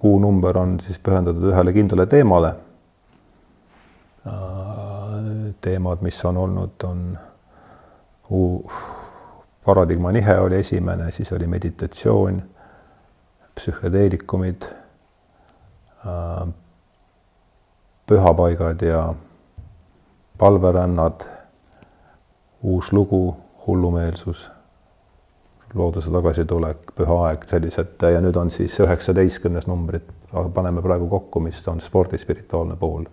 kuunumber 0.00 0.58
on 0.58 0.80
siis 0.82 0.98
pühendatud 0.98 1.46
ühele 1.52 1.72
kindlale 1.72 2.06
teemale 2.10 2.50
teemad, 5.60 5.98
mis 6.00 6.24
on 6.24 6.36
olnud, 6.36 6.70
on 6.84 7.18
paradigma 9.64 10.12
nihe 10.12 10.38
oli 10.38 10.56
esimene, 10.56 11.10
siis 11.10 11.32
oli 11.32 11.46
meditatsioon, 11.46 12.42
psühhedeelikumid, 13.54 14.62
äh, 16.06 16.48
pühapaigad 18.06 18.82
ja 18.82 19.14
palverännad, 20.38 21.20
uus 22.62 22.92
lugu, 22.92 23.36
hullumeelsus, 23.66 24.50
looduse 25.74 26.10
tagasitulek, 26.10 26.92
püha 26.96 27.20
aeg, 27.26 27.44
sellised 27.48 28.02
ja 28.12 28.20
nüüd 28.24 28.36
on 28.36 28.50
siis 28.50 28.80
üheksateistkümnes 28.80 29.66
numbrit, 29.66 30.08
paneme 30.54 30.82
praegu 30.82 31.08
kokku, 31.08 31.40
mis 31.40 31.68
on 31.68 31.80
spordi 31.80 32.18
spirituaalne 32.18 32.76
pool 32.76 33.04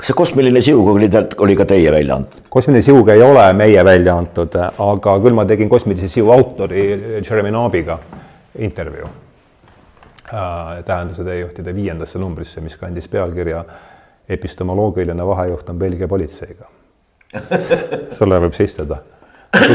kas 0.00 0.08
see 0.08 0.16
kosmiline 0.16 0.62
siug 0.64 0.86
oli, 0.94 1.10
oli 1.44 1.54
ka 1.58 1.66
teie 1.68 1.90
välja 1.92 2.16
antud? 2.16 2.46
kosmiline 2.48 2.80
siug 2.84 3.08
ei 3.12 3.20
ole 3.22 3.44
meie 3.52 3.84
välja 3.84 4.14
antud, 4.16 4.54
aga 4.56 5.16
küll 5.20 5.36
ma 5.36 5.44
tegin 5.44 5.68
kosmilise 5.68 6.08
siu 6.08 6.30
autori 6.32 6.86
Jeremy 7.18 7.52
Naabiga 7.52 7.98
intervjuu 8.58 9.10
äh,. 10.32 10.80
tähenduse 10.88 11.24
teejuhtide 11.24 11.74
viiendasse 11.76 12.18
numbrisse, 12.18 12.64
mis 12.64 12.78
kandis 12.80 13.08
pealkirja 13.12 13.64
epistemoloogiline 14.28 15.26
vahejuht 15.26 15.68
on 15.68 15.78
Belgia 15.78 16.08
politseiga. 16.08 16.68
sulle 18.18 18.40
võib 18.40 18.56
sistada. 18.56 19.02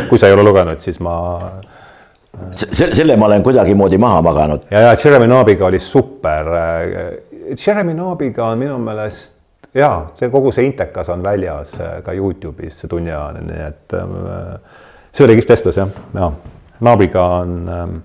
kui 0.09 0.17
sa 0.17 0.28
ei 0.28 0.34
ole 0.34 0.43
lugenud, 0.47 0.82
siis 0.82 0.97
ma 1.03 1.15
selle 2.55 3.15
ma 3.19 3.30
olen 3.30 3.43
kuidagimoodi 3.43 3.97
maha 4.01 4.21
maganud. 4.26 4.65
ja, 4.71 4.88
ja 4.88 4.97
Jeremy 5.03 5.28
Naabiga 5.28 5.69
oli 5.69 5.80
super. 5.80 6.49
Jeremy 7.67 7.93
Naabiga 7.93 8.49
on 8.49 8.59
minu 8.65 8.82
meelest 8.82 9.35
jaa, 9.76 10.11
see 10.19 10.30
kogu 10.32 10.51
see 10.55 10.67
intekas 10.69 11.09
on 11.13 11.23
väljas 11.23 11.76
äh, 11.80 12.01
ka 12.03 12.13
Youtube'is 12.15 12.86
tunniajane, 12.89 13.45
nii 13.45 13.63
et 13.67 13.95
äh, 13.99 14.59
see 15.11 15.26
oli 15.28 15.39
kihvt 15.39 15.55
vestlus 15.55 15.80
jah, 15.82 15.89
jaa. 16.15 16.34
Naabiga 16.86 17.23
on 17.39 17.69
ähm,, 17.71 17.95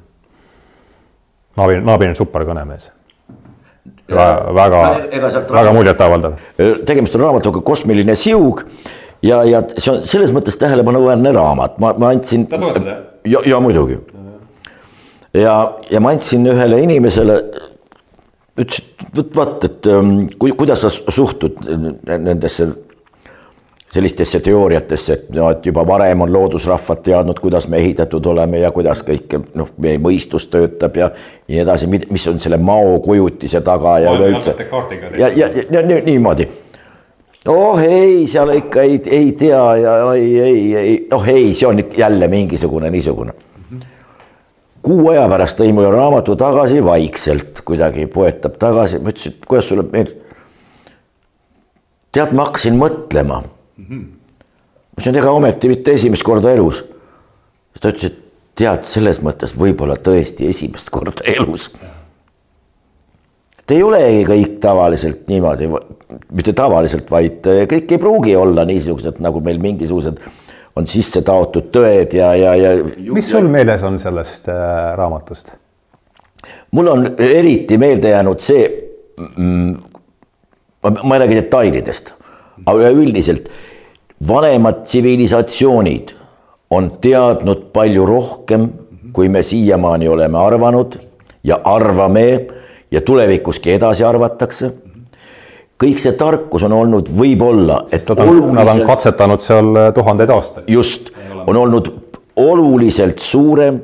Naabi, 1.56 1.80
Naabi 1.82 2.06
on 2.06 2.16
super 2.16 2.44
kõnemees. 2.46 2.90
väga, 4.10 4.78
väga 5.50 5.72
muljetavaldav. 5.72 6.32
tegemist 6.86 7.14
on 7.14 7.20
raamatuga 7.20 7.60
Kosmiline 7.60 8.14
siug 8.14 8.62
ja, 9.22 9.42
ja 9.44 9.62
see 9.78 9.92
on 9.92 10.06
selles 10.08 10.32
mõttes 10.34 10.58
tähelepanuväärne 10.60 11.32
raamat, 11.32 11.78
ma, 11.78 11.92
ma 11.98 12.12
andsin. 12.14 12.46
ja, 13.24 13.42
ja 13.46 13.60
muidugi. 13.60 13.98
ja, 15.34 15.56
ja 15.90 16.00
ma 16.00 16.14
andsin 16.14 16.46
ühele 16.46 16.80
inimesele 16.86 17.40
ütles, 18.60 18.84
et 18.84 19.16
vot 19.16 19.36
vaat, 19.36 19.66
et 19.66 19.90
ähm, 19.90 20.14
ku, 20.38 20.50
kuidas 20.58 20.84
sa 20.84 20.90
suhtud 20.90 21.58
nendesse 22.06 22.68
sellistesse 23.90 24.38
teooriatesse, 24.40 25.12
et 25.12 25.30
noh, 25.34 25.50
et 25.50 25.66
juba 25.66 25.82
varem 25.86 26.22
on 26.22 26.30
loodusrahvad 26.32 27.02
teadnud, 27.02 27.40
kuidas 27.42 27.66
me 27.68 27.80
ehitatud 27.82 28.26
oleme 28.30 28.60
ja 28.62 28.70
kuidas 28.70 29.02
kõik 29.06 29.34
noh, 29.58 29.72
meie 29.82 29.98
mõistus 29.98 30.46
töötab 30.50 30.96
ja 30.96 31.10
nii 31.48 31.58
edasi, 31.64 31.90
mis 31.90 32.26
on 32.30 32.38
selle 32.42 32.60
mao 32.62 33.00
kujutise 33.02 33.60
taga 33.66 33.98
ja 34.04 34.14
üleüldse. 34.14 34.54
ja, 35.18 35.32
ja, 35.34 35.50
ja, 35.70 35.82
niimoodi. 36.06 36.46
oh 37.48 37.82
ei, 37.82 38.26
seal 38.30 38.54
ikka 38.60 38.86
ei, 38.86 39.02
ei 39.10 39.32
tea 39.32 39.62
ja 39.82 39.98
ei, 40.14 40.40
ei, 40.40 40.74
ei, 40.76 40.96
noh 41.10 41.28
ei, 41.28 41.54
see 41.54 41.66
on 41.66 41.82
jälle 41.96 42.28
mingisugune 42.28 42.90
niisugune 42.90 43.34
kuu 44.90 45.10
aja 45.12 45.26
pärast 45.30 45.58
tõi 45.60 45.70
mulle 45.74 45.90
raamatu 45.94 46.34
tagasi 46.38 46.80
vaikselt, 46.84 47.62
kuidagi 47.66 48.08
poetab 48.10 48.56
tagasi, 48.60 48.98
ma 48.98 49.12
ütlesin, 49.12 49.36
et 49.36 49.46
kuidas 49.46 49.68
sulle 49.70 49.84
meeldib. 49.86 50.16
tead, 52.10 52.32
ma 52.34 52.48
hakkasin 52.48 52.78
mõtlema 52.78 53.42
mm. 53.44 53.84
-hmm. 53.84 54.00
ma 54.02 54.98
ütlesin, 54.98 55.20
ega 55.22 55.36
ometi 55.36 55.70
mitte 55.70 55.94
esimest 55.94 56.26
korda 56.26 56.52
elus. 56.56 56.82
ta 57.80 57.94
ütles, 57.94 58.10
et 58.10 58.18
tead, 58.58 58.84
selles 58.84 59.22
mõttes 59.22 59.54
võib-olla 59.56 59.96
tõesti 59.96 60.48
esimest 60.50 60.90
korda 60.90 61.22
elus. 61.24 61.70
et 63.60 63.76
ei 63.76 63.82
olegi 63.82 64.24
kõik 64.32 64.58
tavaliselt 64.60 65.28
niimoodi, 65.28 65.70
mitte 66.32 66.52
tavaliselt, 66.52 67.10
vaid 67.10 67.46
kõik 67.46 67.92
ei 67.92 67.98
pruugi 67.98 68.36
olla 68.36 68.64
niisugused, 68.64 69.22
nagu 69.22 69.40
meil 69.40 69.62
mingisugused 69.62 70.18
on 70.76 70.86
sisse 70.86 71.22
taotud 71.26 71.70
tõed 71.74 72.14
ja, 72.14 72.34
ja, 72.38 72.54
ja. 72.56 72.74
mis 73.14 73.30
sul 73.30 73.48
meeles 73.50 73.82
on 73.86 73.98
sellest 74.02 74.48
äh, 74.48 74.92
raamatust? 74.98 75.50
mul 76.70 76.88
on 76.92 77.08
eriti 77.18 77.78
meelde 77.78 78.14
jäänud 78.14 78.40
see 78.44 78.64
mm,, 79.36 79.74
ma 80.82 81.16
ei 81.16 81.20
räägi 81.24 81.36
detailidest, 81.36 82.14
aga 82.64 82.78
üleüldiselt 82.78 83.50
vanemad 84.28 84.84
tsivilisatsioonid 84.84 86.14
on 86.70 86.90
teadnud 87.02 87.70
palju 87.74 88.06
rohkem, 88.06 88.68
kui 89.12 89.28
me 89.28 89.42
siiamaani 89.42 90.08
oleme 90.08 90.38
arvanud 90.38 90.96
ja 91.44 91.60
arvame 91.64 92.46
ja 92.90 93.00
tulevikuski 93.00 93.72
edasi 93.72 94.04
arvatakse. 94.04 94.72
Kõik 95.80 96.00
see 96.02 96.12
tarkus 96.18 96.64
on 96.68 96.74
olnud 96.76 97.08
võib-olla, 97.08 97.84
et 97.92 98.08
Nad 98.08 98.20
on, 98.26 98.42
nad 98.54 98.68
on 98.68 98.82
katsetanud 98.88 99.40
seal 99.40 99.78
tuhandeid 99.96 100.30
aastaid. 100.34 100.68
just, 100.68 101.10
on 101.46 101.56
olnud 101.56 101.88
oluliselt 102.36 103.18
suurem 103.18 103.80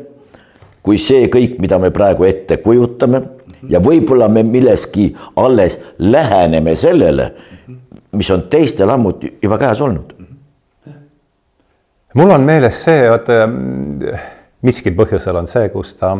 kui 0.86 1.00
see 1.02 1.26
kõik, 1.32 1.56
mida 1.62 1.80
me 1.82 1.90
praegu 1.90 2.28
ette 2.28 2.60
kujutame 2.62 3.22
ja 3.70 3.80
võib-olla 3.82 4.28
me 4.30 4.44
milleski 4.46 5.08
alles 5.42 5.80
läheneme 5.98 6.76
sellele, 6.78 7.30
mis 8.16 8.30
on 8.30 8.46
teistel 8.52 8.92
ammut 8.94 9.24
juba 9.42 9.58
käes 9.58 9.82
olnud. 9.82 10.12
mul 12.14 12.30
on 12.30 12.46
meeles 12.46 12.78
see, 12.84 13.08
vaata 13.10 13.48
miskil 14.62 14.94
põhjusel 14.96 15.36
on 15.42 15.50
see, 15.50 15.68
kus 15.74 15.94
ta, 15.98 16.14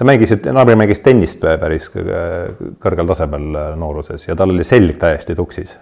ta 0.00 0.08
mängis, 0.08 0.32
naaber 0.48 0.78
mängis 0.80 1.02
tennist 1.04 1.44
päris 1.44 1.90
kõrgel 1.92 3.08
tasemel 3.12 3.50
nooruses 3.76 4.24
ja 4.28 4.36
tal 4.38 4.54
oli 4.54 4.64
selg 4.64 4.96
täiesti 5.00 5.36
tuksis. 5.36 5.76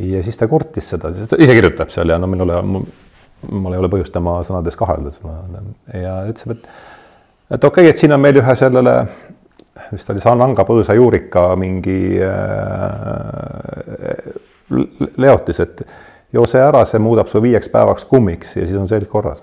ja 0.00 0.22
siis 0.24 0.40
ta 0.40 0.48
kurtis 0.48 0.88
seda, 0.94 1.12
ise 1.12 1.52
kirjutab 1.52 1.92
seal 1.92 2.08
ja 2.14 2.18
no 2.18 2.30
minul 2.32 2.54
mul 3.50 3.74
ei 3.74 3.80
ole 3.82 3.90
põhjust 3.92 4.14
tema 4.14 4.38
sõnades 4.46 4.76
kahelda 4.78 5.12
ja 5.98 6.16
ütleb, 6.30 6.56
et 6.56 6.68
et 7.52 7.64
okei 7.64 7.82
okay,, 7.84 7.90
et 7.90 8.00
siin 8.00 8.14
on 8.14 8.20
meil 8.22 8.38
ühe 8.40 8.54
sellele, 8.56 8.94
vist 9.92 10.10
oli 10.12 10.22
Sananga 10.24 10.64
põõsa 10.68 10.94
juurika 10.96 11.50
mingi 11.60 11.98
äh, 12.24 12.30
leotis, 15.20 15.60
et 15.60 15.82
joo 16.32 16.46
see 16.48 16.62
ära, 16.62 16.84
see 16.88 17.02
muudab 17.02 17.28
su 17.28 17.42
viieks 17.44 17.68
päevaks 17.72 18.06
kummiks 18.08 18.56
ja 18.56 18.66
siis 18.66 18.78
on 18.78 18.88
selg 18.88 19.08
korras. 19.10 19.42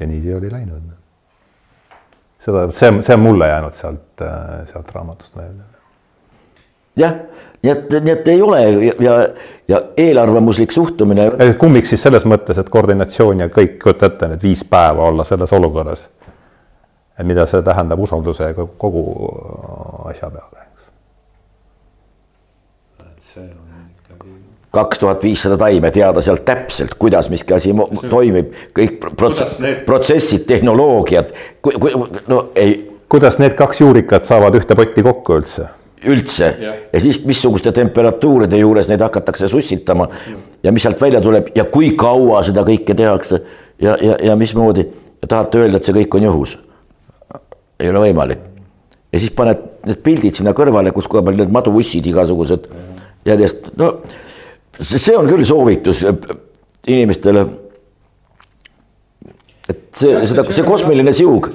ja 0.00 0.06
nii 0.08 0.22
see 0.24 0.34
oli 0.36 0.50
läinud. 0.50 0.99
Seda, 2.40 2.68
see, 2.70 2.92
see 3.02 3.16
on 3.16 3.24
mulle 3.24 3.48
jäänud 3.48 3.76
sealt, 3.76 4.24
äh, 4.24 4.62
sealt 4.72 4.94
raamatust 4.94 5.36
meelde. 5.36 5.66
jah, 6.96 7.14
nii 7.62 7.72
et, 7.72 7.98
nii 8.00 8.12
et 8.12 8.28
ei 8.28 8.42
ole 8.42 8.62
ja, 8.86 9.18
ja, 9.68 9.82
eelarvamuslik 9.96 10.72
suhtumine. 10.72 11.30
kummiks 11.58 11.94
siis 11.94 12.02
selles 12.02 12.26
mõttes, 12.26 12.58
et 12.60 12.72
koordinatsioon 12.72 13.46
ja 13.46 13.50
kõik, 13.52 13.78
kujuta 13.82 14.10
ette, 14.10 14.32
need 14.32 14.42
viis 14.42 14.64
päeva 14.64 15.08
olla 15.12 15.24
selles 15.24 15.52
olukorras 15.52 16.08
et 17.20 17.26
mida 17.26 17.46
see 17.46 17.62
tähendab 17.62 18.00
usaldusega 18.00 18.66
kogu 18.80 19.04
asja 20.08 20.30
peale, 20.32 20.68
et 23.04 23.32
see 23.32 23.44
on. 23.44 23.69
Kaks 24.70 24.98
tuhat 25.02 25.24
viissada 25.26 25.56
taime, 25.58 25.90
teada 25.90 26.22
sealt 26.22 26.44
täpselt, 26.46 26.94
kuidas 26.98 27.30
miski 27.30 27.54
asi 27.56 27.74
toimib, 28.10 28.54
kõik 28.76 29.00
prots 29.18 29.58
need... 29.58 29.82
protsessid, 29.88 30.46
tehnoloogiad, 30.46 31.34
no 32.30 32.44
ei. 32.54 32.78
kuidas 33.10 33.40
need 33.42 33.56
kaks 33.58 33.82
juurikat 33.82 34.28
saavad 34.28 34.54
ühte 34.60 34.78
potti 34.78 35.02
kokku 35.06 35.40
üldse? 35.40 35.66
üldse 36.06 36.46
ja. 36.60 36.74
ja 36.92 37.00
siis 37.00 37.18
missuguste 37.28 37.74
temperatuuride 37.76 38.56
juures 38.56 38.88
neid 38.88 39.02
hakatakse 39.04 39.50
sussitama 39.52 40.06
ja. 40.08 40.38
ja 40.64 40.72
mis 40.72 40.86
sealt 40.86 41.00
välja 41.02 41.20
tuleb 41.20 41.50
ja 41.54 41.66
kui 41.68 41.90
kaua 41.98 42.40
seda 42.46 42.64
kõike 42.64 42.96
tehakse 42.96 43.42
ja, 43.82 43.98
ja, 44.00 44.16
ja 44.30 44.36
mismoodi. 44.36 44.86
tahate 45.28 45.60
öelda, 45.60 45.76
et 45.76 45.84
see 45.84 45.98
kõik 45.98 46.16
on 46.16 46.24
juhus 46.30 46.56
ei 47.80 47.90
ole 47.90 48.06
võimalik. 48.06 48.40
ja 49.12 49.20
siis 49.20 49.32
paned 49.36 49.60
need 49.88 50.00
pildid 50.04 50.40
sinna 50.40 50.54
kõrvale, 50.56 50.92
kus 50.92 51.08
koha 51.08 51.24
peal 51.26 51.40
need 51.40 51.52
maduussid 51.52 52.06
igasugused 52.06 52.68
järjest, 53.28 53.72
no 53.80 53.94
see 54.80 55.16
on 55.16 55.28
küll 55.28 55.44
soovitus 55.46 56.04
inimestele 56.88 57.46
et 59.70 60.00
see, 60.00 60.16
seda, 60.30 60.44
see 60.54 60.64
kosmiline 60.66 61.12
siug 61.14 61.46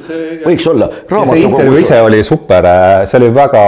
võiks 0.46 0.66
olla. 0.72 0.88
see 1.10 1.42
intervjuu 1.42 1.82
ise 1.82 2.00
oli 2.06 2.22
super, 2.28 2.68
see 3.10 3.20
oli 3.20 3.30
väga, 3.36 3.64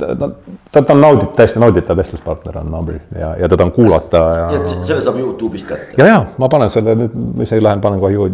ta, 0.00 0.30
ta 0.74 0.82
on 0.94 1.02
nauditav, 1.02 1.32
täiesti 1.38 1.62
nauditav 1.62 1.98
vestluspartner 2.00 2.58
on 2.62 2.70
Nabri 2.74 2.98
ja, 3.18 3.34
ja 3.42 3.50
teda 3.50 3.68
on 3.68 3.72
kuulata 3.76 4.22
ja. 4.40 4.62
selle 4.72 5.00
saab 5.04 5.18
Youtube'ist 5.20 5.68
kätte. 5.68 5.98
ja, 6.00 6.08
ja 6.10 6.20
ma 6.40 6.50
panen 6.52 6.72
selle 6.74 6.96
nüüd, 6.98 7.16
ma 7.38 7.46
isegi 7.46 7.64
lähen 7.64 7.82
panen 7.84 8.02
kohe 8.02 8.14
ju 8.14 8.28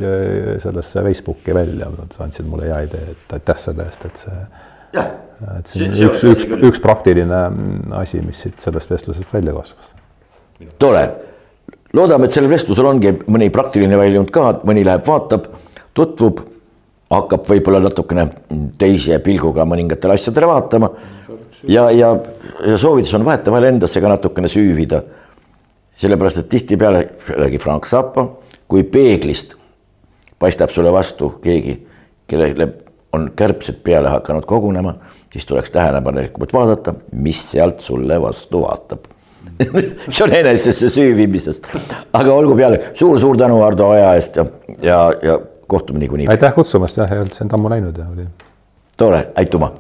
sellesse 0.65 1.05
Facebooki 1.07 1.57
välja, 1.57 1.91
sa 2.17 2.27
andsid 2.27 2.49
mulle 2.49 2.71
hea 2.71 2.83
idee, 2.89 3.15
et 3.17 3.39
aitäh 3.39 3.61
selle 3.61 3.89
eest, 3.89 4.07
et 4.09 4.25
see. 4.25 4.43
et 5.01 5.73
see 5.73 5.89
on 5.89 5.97
üks, 6.11 6.27
üks, 6.35 6.51
üks 6.71 6.85
praktiline 6.85 7.47
asi, 8.01 8.23
mis 8.25 8.45
siit 8.47 8.61
sellest 8.63 8.93
vestlusest 8.93 9.35
välja 9.35 9.57
kasvas. 9.57 9.97
Tore 10.79 11.05
loodame, 11.97 12.27
et 12.27 12.37
sellel 12.37 12.53
vestlusel 12.53 12.89
ongi 12.91 13.13
mõni 13.31 13.51
praktiline 13.53 13.99
väljund 13.99 14.31
ka, 14.35 14.53
mõni 14.69 14.85
läheb, 14.87 15.05
vaatab, 15.07 15.49
tutvub, 15.97 16.43
hakkab 17.11 17.49
võib-olla 17.51 17.81
natukene 17.83 18.29
teise 18.79 19.19
pilguga 19.25 19.67
mõningatele 19.67 20.15
asjadele 20.15 20.51
vaatama. 20.51 20.91
ja, 21.69 21.91
ja, 21.91 22.15
ja 22.67 22.77
soovitus 22.79 23.15
on 23.19 23.25
vahetevahel 23.27 23.73
endasse 23.73 24.01
ka 24.01 24.09
natukene 24.09 24.49
süüvida. 24.49 25.03
sellepärast, 26.01 26.39
et 26.39 26.49
tihtipeale, 26.49 27.09
jällegi 27.29 27.59
Frank 27.59 27.87
Zappa, 27.87 28.25
kui 28.69 28.83
peeglist 28.83 29.55
paistab 30.39 30.71
sulle 30.71 30.93
vastu 30.93 31.35
keegi, 31.43 31.75
kellele 32.27 32.69
on 33.13 33.33
kärbsed 33.37 33.83
peale 33.85 34.09
hakanud 34.09 34.47
kogunema, 34.47 34.95
siis 35.33 35.45
tuleks 35.47 35.71
tähelepanelikumalt 35.71 36.53
vaadata, 36.53 36.95
mis 37.13 37.43
sealt 37.51 37.81
sulle 37.81 38.21
vastu 38.23 38.63
vaatab 38.63 39.10
see 40.15 40.25
on 40.25 40.35
enesesse 40.35 40.91
süüvimisest, 40.93 41.69
aga 42.13 42.35
olgu 42.35 42.57
peale 42.57 42.83
suur-suur 42.95 43.39
tänu 43.41 43.61
Hardo 43.65 43.91
aja 43.95 44.15
eest 44.19 44.37
ja, 44.41 44.47
ja, 44.83 45.01
ja 45.23 45.39
kohtume 45.71 46.03
niikuinii. 46.03 46.29
aitäh 46.33 46.55
kutsumast 46.55 47.01
jah, 47.03 47.13
ei 47.13 47.23
olnud 47.23 47.37
sind 47.37 47.57
ammu 47.57 47.73
näinud 47.73 47.99
ja 47.99 48.09
oli. 48.13 48.29
tore, 48.99 49.27
aitüma 49.37 49.73